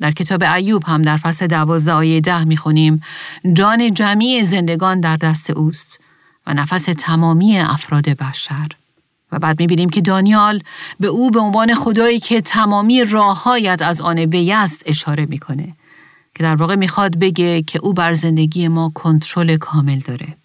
در 0.00 0.12
کتاب 0.12 0.42
ایوب 0.42 0.84
هم 0.84 1.02
در 1.02 1.16
فصل 1.16 1.46
دوازده 1.46 1.92
آیه 1.92 2.20
ده 2.20 2.44
می‌خونیم 2.44 3.02
جان 3.52 3.94
جمعی 3.94 4.44
زندگان 4.44 5.00
در 5.00 5.16
دست 5.16 5.50
اوست 5.50 6.00
و 6.46 6.54
نفس 6.54 6.84
تمامی 6.84 7.58
افراد 7.58 8.08
بشر. 8.08 8.68
و 9.32 9.38
بعد 9.38 9.60
می‌بینیم 9.60 9.88
که 9.88 10.00
دانیال 10.00 10.62
به 11.00 11.06
او 11.06 11.30
به 11.30 11.40
عنوان 11.40 11.74
خدایی 11.74 12.20
که 12.20 12.40
تمامی 12.40 13.04
راههایت 13.04 13.82
از 13.82 14.00
آن 14.00 14.18
وی 14.18 14.52
است 14.52 14.82
اشاره 14.86 15.26
می‌کنه 15.26 15.76
که 16.34 16.42
در 16.42 16.54
واقع 16.56 16.76
می‌خواد 16.76 17.18
بگه 17.18 17.62
که 17.62 17.78
او 17.78 17.92
بر 17.92 18.14
زندگی 18.14 18.68
ما 18.68 18.92
کنترل 18.94 19.56
کامل 19.56 19.98
داره. 19.98 20.36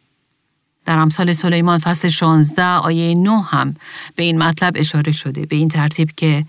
در 0.86 0.98
امثال 0.98 1.34
سلیمان 1.34 1.80
فصل 1.80 2.08
16 2.08 2.64
آیه 2.64 3.16
9 3.16 3.42
هم 3.42 3.76
به 4.16 4.24
این 4.24 4.38
مطلب 4.44 4.74
اشاره 4.76 5.12
شده 5.12 5.46
به 5.46 5.56
این 5.56 5.68
ترتیب 5.68 6.12
که 6.18 6.46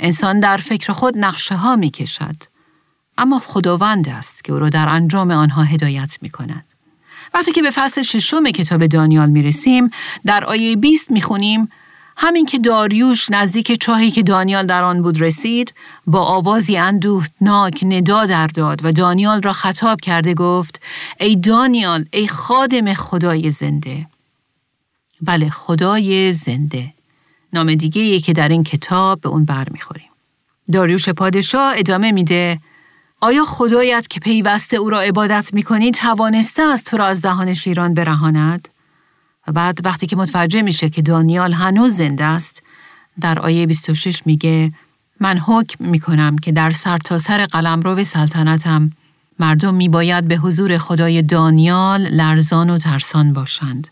انسان 0.00 0.40
در 0.40 0.56
فکر 0.56 0.92
خود 0.92 1.18
نقشه 1.18 1.54
ها 1.54 1.76
می 1.76 1.90
کشد 1.90 2.36
اما 3.18 3.38
خداوند 3.38 4.08
است 4.08 4.44
که 4.44 4.52
او 4.52 4.58
را 4.58 4.68
در 4.68 4.88
انجام 4.88 5.30
آنها 5.30 5.62
هدایت 5.62 6.18
می 6.22 6.30
کند. 6.30 6.69
وقتی 7.34 7.52
که 7.52 7.62
به 7.62 7.70
فصل 7.70 8.02
ششم 8.02 8.50
کتاب 8.50 8.86
دانیال 8.86 9.30
می 9.30 9.42
رسیم 9.42 9.90
در 10.26 10.44
آیه 10.44 10.76
20 10.76 11.10
می 11.10 11.22
خونیم 11.22 11.68
همین 12.16 12.46
که 12.46 12.58
داریوش 12.58 13.30
نزدیک 13.30 13.82
چاهی 13.82 14.10
که 14.10 14.22
دانیال 14.22 14.66
در 14.66 14.84
آن 14.84 15.02
بود 15.02 15.20
رسید 15.20 15.74
با 16.06 16.20
آوازی 16.20 16.76
اندوهناک 16.76 17.80
ندا 17.82 18.26
در 18.26 18.46
داد 18.46 18.84
و 18.84 18.92
دانیال 18.92 19.42
را 19.42 19.52
خطاب 19.52 20.00
کرده 20.00 20.34
گفت 20.34 20.82
ای 21.20 21.36
دانیال 21.36 22.04
ای 22.12 22.28
خادم 22.28 22.94
خدای 22.94 23.50
زنده 23.50 24.06
بله 25.22 25.50
خدای 25.50 26.32
زنده. 26.32 26.92
نام 27.52 27.74
دیگه 27.74 28.20
که 28.20 28.32
در 28.32 28.48
این 28.48 28.64
کتاب 28.64 29.20
به 29.20 29.28
اون 29.28 29.44
بر 29.44 29.68
می‌خوریم. 29.70 30.08
داریوش 30.72 31.08
پادشاه 31.08 31.72
ادامه 31.76 32.12
میده 32.12 32.58
آیا 33.22 33.44
خدایت 33.44 34.08
که 34.08 34.20
پیوسته 34.20 34.76
او 34.76 34.90
را 34.90 35.00
عبادت 35.00 35.54
می‌کنی 35.54 35.90
توانسته 35.90 36.62
است 36.62 36.86
تو 36.86 36.96
را 36.96 37.06
از 37.06 37.22
دهان 37.22 37.54
شیران 37.54 37.94
برهاند؟ 37.94 38.68
و 39.48 39.52
بعد 39.52 39.86
وقتی 39.86 40.06
که 40.06 40.16
متوجه 40.16 40.62
میشه 40.62 40.90
که 40.90 41.02
دانیال 41.02 41.52
هنوز 41.52 41.92
زنده 41.92 42.24
است 42.24 42.62
در 43.20 43.38
آیه 43.38 43.66
26 43.66 44.26
میگه 44.26 44.72
من 45.20 45.38
حکم 45.38 45.84
می‌کنم 45.84 46.38
که 46.38 46.52
در 46.52 46.70
سرتاسر 46.70 47.38
سر 47.38 47.46
قلمرو 47.46 48.04
سلطنتم. 48.04 48.92
مردم 49.38 49.74
میباید 49.74 50.28
به 50.28 50.36
حضور 50.36 50.78
خدای 50.78 51.22
دانیال 51.22 52.00
لرزان 52.00 52.70
و 52.70 52.78
ترسان 52.78 53.32
باشند. 53.32 53.88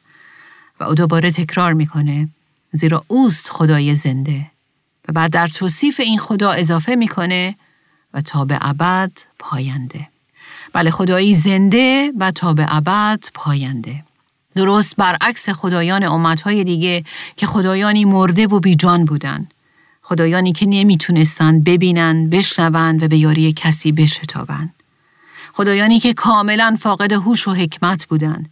و 0.80 0.84
او 0.84 0.94
دوباره 0.94 1.30
تکرار 1.30 1.72
می‌کنه 1.72 2.28
زیرا 2.72 3.04
اوست 3.08 3.50
خدای 3.50 3.94
زنده. 3.94 4.46
و 5.08 5.12
بعد 5.12 5.30
در 5.30 5.46
توصیف 5.46 6.00
این 6.00 6.18
خدا 6.18 6.50
اضافه 6.50 6.94
می‌کنه 6.94 7.54
و 8.14 8.20
تا 8.20 8.44
به 8.44 8.58
ابد 8.60 9.12
پاینده 9.38 10.08
بله 10.72 10.90
خدایی 10.90 11.34
زنده 11.34 12.12
و 12.18 12.30
تا 12.30 12.54
به 12.54 12.66
ابد 12.68 13.24
پاینده 13.34 14.04
درست 14.54 14.96
برعکس 14.96 15.48
خدایان 15.48 16.04
امتهای 16.04 16.64
دیگه 16.64 17.04
که 17.36 17.46
خدایانی 17.46 18.04
مرده 18.04 18.46
و 18.46 18.60
بیجان 18.60 19.04
بودند. 19.04 19.54
خدایانی 20.02 20.52
که 20.52 20.66
نمی‌تونستند 20.66 21.64
ببینن، 21.64 22.30
بشنوند 22.30 23.02
و 23.02 23.08
به 23.08 23.18
یاری 23.18 23.52
کسی 23.52 23.92
بشتابند. 23.92 24.74
خدایانی 25.52 26.00
که 26.00 26.14
کاملا 26.14 26.76
فاقد 26.80 27.12
هوش 27.12 27.48
و 27.48 27.54
حکمت 27.54 28.06
بودند. 28.06 28.50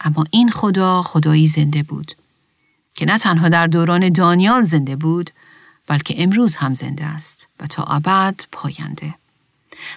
اما 0.00 0.24
این 0.30 0.50
خدا 0.50 1.02
خدایی 1.02 1.46
زنده 1.46 1.82
بود 1.82 2.12
که 2.94 3.06
نه 3.06 3.18
تنها 3.18 3.48
در 3.48 3.66
دوران 3.66 4.08
دانیال 4.08 4.62
زنده 4.62 4.96
بود 4.96 5.30
بلکه 5.90 6.22
امروز 6.22 6.56
هم 6.56 6.74
زنده 6.74 7.04
است 7.04 7.48
و 7.60 7.66
تا 7.66 7.82
ابد 7.82 8.40
پاینده. 8.52 9.14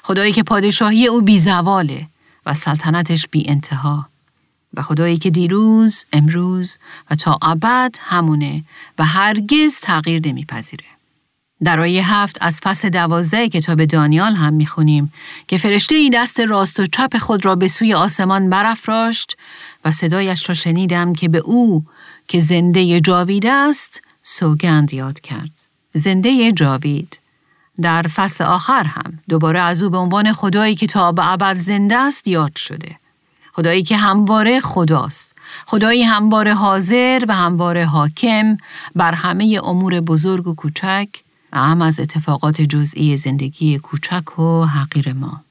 خدایی 0.04 0.34
که 0.34 0.44
پادشاهی 0.44 1.08
او 1.08 1.22
بی 1.22 1.40
زواله 1.40 2.08
و 2.46 2.54
سلطنتش 2.54 3.28
بی 3.28 3.50
انتها 3.50 4.06
و 4.74 4.82
خدایی 4.82 5.18
که 5.18 5.30
دیروز، 5.30 6.06
امروز 6.14 6.78
و 7.12 7.16
تا 7.16 7.40
ابد 7.42 7.96
همونه 8.00 8.64
و 9.00 9.06
هرگز 9.06 9.80
تغییر 9.82 10.28
نمیپذیره. 10.28 10.86
در 11.64 11.80
آیه 11.80 12.14
هفت 12.14 12.38
از 12.42 12.60
فصل 12.60 12.90
دوازده 12.90 13.50
کتاب 13.50 13.86
دانیال 13.86 14.34
هم 14.34 14.54
می‌خونیم 14.54 15.14
که 15.48 15.58
فرشته 15.58 15.96
این 15.96 16.12
دست 16.16 16.40
راست 16.40 16.80
و 16.80 16.86
چپ 16.86 17.18
خود 17.18 17.46
را 17.46 17.56
به 17.56 17.68
سوی 17.68 17.94
آسمان 17.94 18.50
برافراشت 18.50 19.38
و 19.86 19.92
صدایش 19.92 20.50
را 20.50 20.56
شنیدم 20.56 21.14
که 21.14 21.30
به 21.30 21.38
او 21.38 21.86
که 22.28 22.40
زنده 22.40 23.00
جاوید 23.00 23.46
است 23.46 24.02
سوگند 24.24 24.94
یاد 24.94 25.20
کرد. 25.20 25.63
زنده 25.94 26.52
جاوید 26.52 27.20
در 27.82 28.02
فصل 28.02 28.44
آخر 28.44 28.84
هم 28.84 29.20
دوباره 29.30 29.60
از 29.60 29.84
او 29.84 29.90
به 29.90 29.98
عنوان 29.98 30.34
خدایی 30.34 30.76
که 30.76 30.88
تا 30.88 31.12
به 31.12 31.32
ابد 31.32 31.58
زنده 31.58 31.98
است 31.98 32.28
یاد 32.28 32.56
شده. 32.56 32.96
خدایی 33.54 33.84
که 33.84 33.98
همواره 33.98 34.60
خداست. 34.60 35.36
خدایی 35.66 36.04
همواره 36.04 36.54
حاضر 36.54 37.26
و 37.28 37.36
همواره 37.36 37.86
حاکم 37.86 38.58
بر 38.96 39.12
همه 39.12 39.60
امور 39.64 40.02
بزرگ 40.02 40.48
و 40.48 40.56
کوچک 40.56 41.08
و 41.54 41.58
هم 41.58 41.82
از 41.82 42.00
اتفاقات 42.00 42.62
جزئی 42.62 43.18
زندگی 43.18 43.80
کوچک 43.80 44.40
و 44.40 44.66
حقیر 44.66 45.14
ما. 45.14 45.44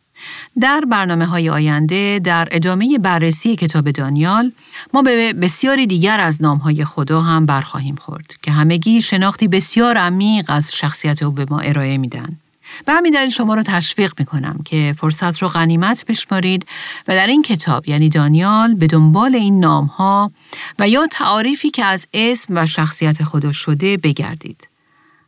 در 0.60 0.80
برنامه 0.80 1.26
های 1.26 1.50
آینده 1.50 2.20
در 2.24 2.48
ادامه 2.50 2.98
بررسی 2.98 3.56
کتاب 3.56 3.90
دانیال 3.90 4.52
ما 4.94 5.02
به 5.02 5.32
بسیاری 5.32 5.86
دیگر 5.86 6.20
از 6.20 6.42
نام 6.42 6.58
های 6.58 6.84
خدا 6.84 7.20
هم 7.20 7.46
برخواهیم 7.46 7.94
خورد 7.94 8.34
که 8.42 8.50
همگی 8.50 9.00
شناختی 9.00 9.48
بسیار 9.48 9.96
عمیق 9.98 10.44
از 10.48 10.74
شخصیت 10.74 11.22
او 11.22 11.32
به 11.32 11.46
ما 11.50 11.58
ارائه 11.58 11.98
میدن. 11.98 12.38
به 12.86 12.92
همین 12.92 13.12
دلیل 13.12 13.30
شما 13.30 13.54
رو 13.54 13.62
تشویق 13.62 14.12
می 14.18 14.24
کنم 14.24 14.60
که 14.64 14.94
فرصت 14.98 15.38
رو 15.42 15.48
غنیمت 15.48 16.04
بشمارید 16.08 16.66
و 17.08 17.14
در 17.14 17.26
این 17.26 17.42
کتاب 17.42 17.88
یعنی 17.88 18.08
دانیال 18.08 18.74
به 18.74 18.86
دنبال 18.86 19.34
این 19.34 19.60
نام 19.60 19.86
ها 19.86 20.32
و 20.78 20.88
یا 20.88 21.06
تعاریفی 21.06 21.70
که 21.70 21.84
از 21.84 22.06
اسم 22.14 22.56
و 22.56 22.66
شخصیت 22.66 23.24
خدا 23.24 23.52
شده 23.52 23.96
بگردید. 23.96 24.68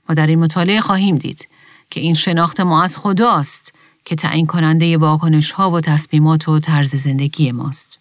ما 0.09 0.14
در 0.14 0.26
این 0.26 0.38
مطالعه 0.38 0.80
خواهیم 0.80 1.16
دید 1.16 1.49
که 1.90 2.01
این 2.01 2.14
شناخت 2.14 2.61
ما 2.61 2.82
از 2.82 2.97
خداست 2.97 3.74
که 4.05 4.14
تعیین 4.14 4.46
کننده 4.46 4.98
واکنش 4.98 5.52
ها 5.52 5.70
و 5.70 5.80
تصمیمات 5.80 6.48
و 6.48 6.59
طرز 6.59 6.94
زندگی 6.96 7.52
ماست. 7.52 7.98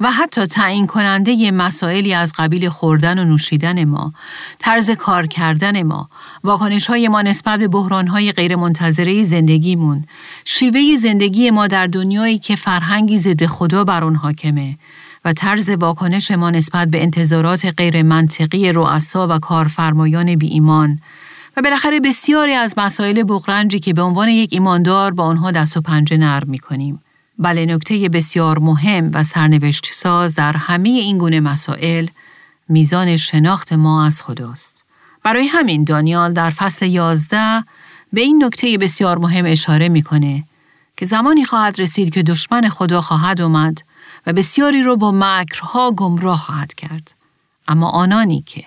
و 0.00 0.10
حتی 0.10 0.46
تعیین 0.46 0.86
کننده 0.86 1.50
مسائلی 1.50 2.14
از 2.14 2.32
قبیل 2.38 2.68
خوردن 2.68 3.18
و 3.18 3.24
نوشیدن 3.24 3.84
ما، 3.84 4.12
طرز 4.58 4.90
کار 4.90 5.26
کردن 5.26 5.82
ما، 5.82 6.08
واکنش 6.44 6.86
های 6.86 7.08
ما 7.08 7.22
نسبت 7.22 7.58
به 7.58 7.68
بحران 7.68 8.06
های 8.06 8.32
غیر 8.32 8.56
منتظره 8.56 9.22
زندگیمون، 9.22 10.04
شیوه 10.44 10.96
زندگی 10.96 11.50
ما 11.50 11.66
در 11.66 11.86
دنیایی 11.86 12.38
که 12.38 12.56
فرهنگی 12.56 13.18
ضد 13.18 13.46
خدا 13.46 13.84
بر 13.84 14.04
اون 14.04 14.14
حاکمه 14.14 14.78
و 15.24 15.32
طرز 15.32 15.70
واکنش 15.70 16.30
ما 16.30 16.50
نسبت 16.50 16.88
به 16.88 17.02
انتظارات 17.02 17.74
غیر 17.76 18.02
منطقی 18.02 18.72
رؤسا 18.72 19.26
و 19.30 19.38
کارفرمایان 19.38 20.36
بی 20.36 20.46
ایمان 20.46 20.98
و 21.56 21.62
بالاخره 21.62 22.00
بسیاری 22.00 22.52
از 22.52 22.74
مسائل 22.76 23.22
بغرنجی 23.22 23.78
که 23.78 23.92
به 23.92 24.02
عنوان 24.02 24.28
یک 24.28 24.52
ایماندار 24.52 25.12
با 25.12 25.24
آنها 25.24 25.50
دست 25.50 25.76
و 25.76 25.80
پنجه 25.80 26.16
نرم 26.16 26.50
می 26.50 26.58
کنیم. 26.58 27.02
بله 27.38 27.66
نکته 27.66 28.08
بسیار 28.08 28.58
مهم 28.58 29.10
و 29.14 29.22
سرنوشت 29.22 29.86
ساز 29.92 30.34
در 30.34 30.56
همه 30.56 30.88
این 30.88 31.18
گونه 31.18 31.40
مسائل 31.40 32.06
میزان 32.68 33.16
شناخت 33.16 33.72
ما 33.72 34.06
از 34.06 34.22
خداست. 34.22 34.84
برای 35.22 35.46
همین 35.46 35.84
دانیال 35.84 36.32
در 36.32 36.50
فصل 36.50 36.86
یازده 36.86 37.64
به 38.12 38.20
این 38.20 38.44
نکته 38.44 38.78
بسیار 38.78 39.18
مهم 39.18 39.44
اشاره 39.46 39.88
می‌کنه 39.88 40.44
که 40.96 41.06
زمانی 41.06 41.44
خواهد 41.44 41.80
رسید 41.80 42.14
که 42.14 42.22
دشمن 42.22 42.68
خدا 42.68 43.00
خواهد 43.00 43.40
اومد 43.40 43.82
و 44.26 44.32
بسیاری 44.32 44.82
رو 44.82 44.96
با 44.96 45.12
مکرها 45.14 45.90
گمراه 45.90 46.38
خواهد 46.38 46.74
کرد. 46.74 47.14
اما 47.68 47.88
آنانی 47.90 48.42
که 48.46 48.64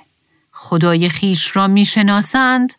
خدای 0.58 1.10
خیش 1.10 1.56
را 1.56 1.68
می‌شناسند 1.68 2.74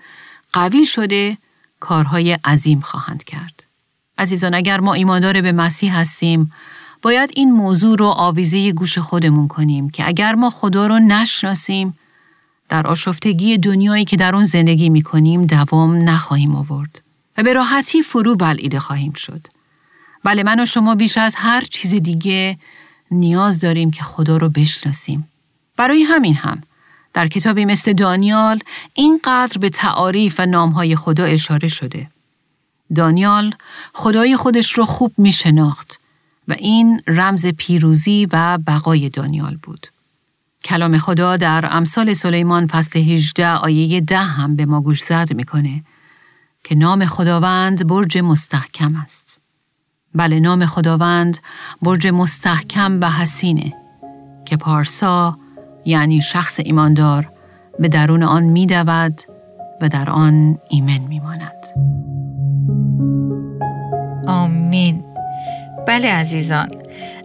قوی 0.52 0.86
شده 0.86 1.38
کارهای 1.80 2.32
عظیم 2.32 2.80
خواهند 2.80 3.24
کرد. 3.24 3.66
عزیزان 4.18 4.54
اگر 4.54 4.80
ما 4.80 4.94
ایماندار 4.94 5.40
به 5.40 5.52
مسیح 5.52 5.98
هستیم 5.98 6.52
باید 7.02 7.30
این 7.34 7.52
موضوع 7.52 7.98
رو 7.98 8.06
آویزه 8.06 8.72
گوش 8.72 8.98
خودمون 8.98 9.48
کنیم 9.48 9.90
که 9.90 10.08
اگر 10.08 10.34
ما 10.34 10.50
خدا 10.50 10.86
رو 10.86 10.98
نشناسیم 10.98 11.98
در 12.68 12.86
آشفتگی 12.86 13.58
دنیایی 13.58 14.04
که 14.04 14.16
در 14.16 14.34
آن 14.34 14.44
زندگی 14.44 14.88
می 14.88 15.02
کنیم 15.02 15.46
دوام 15.46 16.08
نخواهیم 16.08 16.54
آورد 16.54 17.02
و 17.38 17.42
به 17.42 17.52
راحتی 17.52 18.02
فرو 18.02 18.36
بلعیده 18.36 18.80
خواهیم 18.80 19.12
شد. 19.12 19.46
بله 20.24 20.42
من 20.42 20.60
و 20.60 20.64
شما 20.64 20.94
بیش 20.94 21.18
از 21.18 21.34
هر 21.36 21.60
چیز 21.60 21.94
دیگه 21.94 22.58
نیاز 23.10 23.60
داریم 23.60 23.90
که 23.90 24.02
خدا 24.02 24.36
رو 24.36 24.48
بشناسیم. 24.48 25.28
برای 25.76 26.02
همین 26.02 26.34
هم 26.34 26.62
در 27.16 27.28
کتابی 27.28 27.64
مثل 27.64 27.92
دانیال 27.92 28.60
اینقدر 28.94 29.58
به 29.58 29.68
تعاریف 29.68 30.40
و 30.40 30.46
نامهای 30.46 30.96
خدا 30.96 31.24
اشاره 31.24 31.68
شده. 31.68 32.10
دانیال 32.94 33.54
خدای 33.92 34.36
خودش 34.36 34.72
رو 34.72 34.84
خوب 34.84 35.12
می 35.18 35.32
شناخت 35.32 36.00
و 36.48 36.52
این 36.52 37.00
رمز 37.06 37.46
پیروزی 37.46 38.28
و 38.32 38.58
بقای 38.66 39.08
دانیال 39.08 39.58
بود. 39.62 39.86
کلام 40.64 40.98
خدا 40.98 41.36
در 41.36 41.68
امثال 41.70 42.12
سلیمان 42.12 42.66
فصل 42.66 42.98
18 42.98 43.48
آیه 43.48 44.00
10 44.00 44.18
هم 44.18 44.56
به 44.56 44.66
ما 44.66 44.80
گوش 44.80 45.02
زد 45.02 45.34
می‌کنه 45.34 45.84
که 46.64 46.74
نام 46.74 47.06
خداوند 47.06 47.86
برج 47.86 48.18
مستحکم 48.18 48.96
است. 48.96 49.40
بله 50.14 50.40
نام 50.40 50.66
خداوند 50.66 51.38
برج 51.82 52.06
مستحکم 52.06 52.98
و 53.00 53.10
حسینه 53.10 53.74
که 54.46 54.56
پارسا 54.56 55.38
یعنی 55.87 56.20
شخص 56.20 56.61
ایماندار 56.64 57.28
به 57.78 57.89
درون 57.89 58.22
آن 58.22 58.43
می 58.43 58.66
و 59.80 59.89
در 59.89 60.11
آن 60.11 60.59
ایمن 60.70 61.01
می 61.09 61.20
ماند. 61.20 61.66
آمین. 64.26 65.05
بله 65.87 66.12
عزیزان 66.12 66.70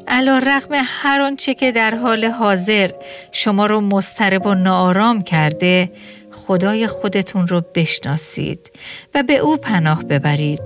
علا 0.07 0.37
رقم 0.37 0.81
هر 0.85 1.21
آنچه 1.21 1.53
که 1.53 1.71
در 1.71 1.95
حال 1.95 2.25
حاضر 2.25 2.91
شما 3.31 3.65
رو 3.65 3.81
مسترب 3.81 4.45
و 4.45 4.53
نارام 4.53 5.21
کرده 5.21 5.91
خدای 6.31 6.87
خودتون 6.87 7.47
رو 7.47 7.61
بشناسید 7.75 8.69
و 9.15 9.23
به 9.23 9.37
او 9.37 9.57
پناه 9.57 10.03
ببرید. 10.03 10.61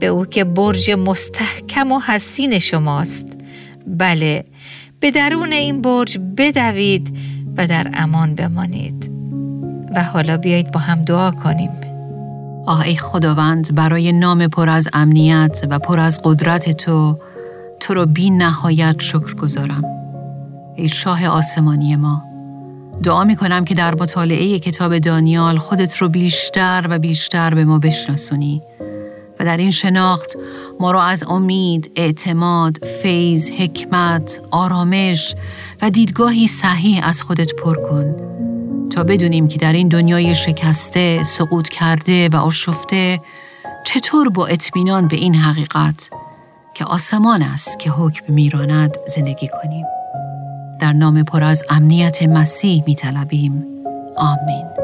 به 0.00 0.06
او 0.06 0.26
که 0.26 0.44
برج 0.44 0.90
مستحکم 0.90 1.92
و 1.92 2.00
حسین 2.00 2.58
شماست. 2.58 3.26
بله 3.86 4.44
به 5.00 5.10
درون 5.10 5.52
این 5.52 5.80
برج 5.80 6.18
بدوید 6.36 7.16
و 7.56 7.66
در 7.66 7.90
امان 7.94 8.34
بمانید. 8.34 9.10
و 9.96 10.04
حالا 10.04 10.36
بیایید 10.36 10.70
با 10.70 10.80
هم 10.80 11.04
دعا 11.04 11.30
کنیم. 11.30 11.70
آه 12.66 12.80
ای 12.80 12.96
خداوند 12.96 13.74
برای 13.74 14.12
نام 14.12 14.46
پر 14.46 14.68
از 14.68 14.88
امنیت 14.92 15.60
و 15.70 15.78
پر 15.78 16.00
از 16.00 16.20
قدرت 16.24 16.70
تو 16.70 17.18
تو 17.80 17.94
رو 17.94 18.06
بی 18.06 18.30
نهایت 18.30 18.96
شکر 18.98 19.34
گذارم. 19.34 19.82
ای 20.76 20.88
شاه 20.88 21.26
آسمانی 21.26 21.96
ما 21.96 22.22
دعا 23.02 23.24
می 23.24 23.36
کنم 23.36 23.64
که 23.64 23.74
در 23.74 23.94
مطالعه 23.94 24.58
کتاب 24.58 24.98
دانیال 24.98 25.58
خودت 25.58 25.96
رو 25.96 26.08
بیشتر 26.08 26.86
و 26.90 26.98
بیشتر 26.98 27.54
به 27.54 27.64
ما 27.64 27.78
بشناسونی. 27.78 28.62
و 29.40 29.44
در 29.44 29.56
این 29.56 29.70
شناخت 29.70 30.36
ما 30.80 30.90
را 30.90 31.02
از 31.02 31.24
امید، 31.28 31.90
اعتماد، 31.96 32.84
فیض، 33.02 33.50
حکمت، 33.50 34.40
آرامش 34.50 35.34
و 35.82 35.90
دیدگاهی 35.90 36.46
صحیح 36.46 37.06
از 37.06 37.22
خودت 37.22 37.54
پر 37.54 37.74
کن 37.74 38.14
تا 38.90 39.04
بدونیم 39.04 39.48
که 39.48 39.58
در 39.58 39.72
این 39.72 39.88
دنیای 39.88 40.34
شکسته، 40.34 41.22
سقوط 41.22 41.68
کرده 41.68 42.28
و 42.28 42.36
آشفته 42.36 43.20
چطور 43.84 44.28
با 44.28 44.46
اطمینان 44.46 45.08
به 45.08 45.16
این 45.16 45.34
حقیقت 45.34 46.10
که 46.74 46.84
آسمان 46.84 47.42
است 47.42 47.78
که 47.78 47.90
حکم 47.90 48.32
میراند 48.32 48.96
زندگی 49.06 49.48
کنیم. 49.48 49.86
در 50.80 50.92
نام 50.92 51.22
پر 51.22 51.44
از 51.44 51.64
امنیت 51.70 52.22
مسیح 52.22 52.84
می 52.86 52.94
طلبیم. 52.94 53.64
آمین. 54.16 54.83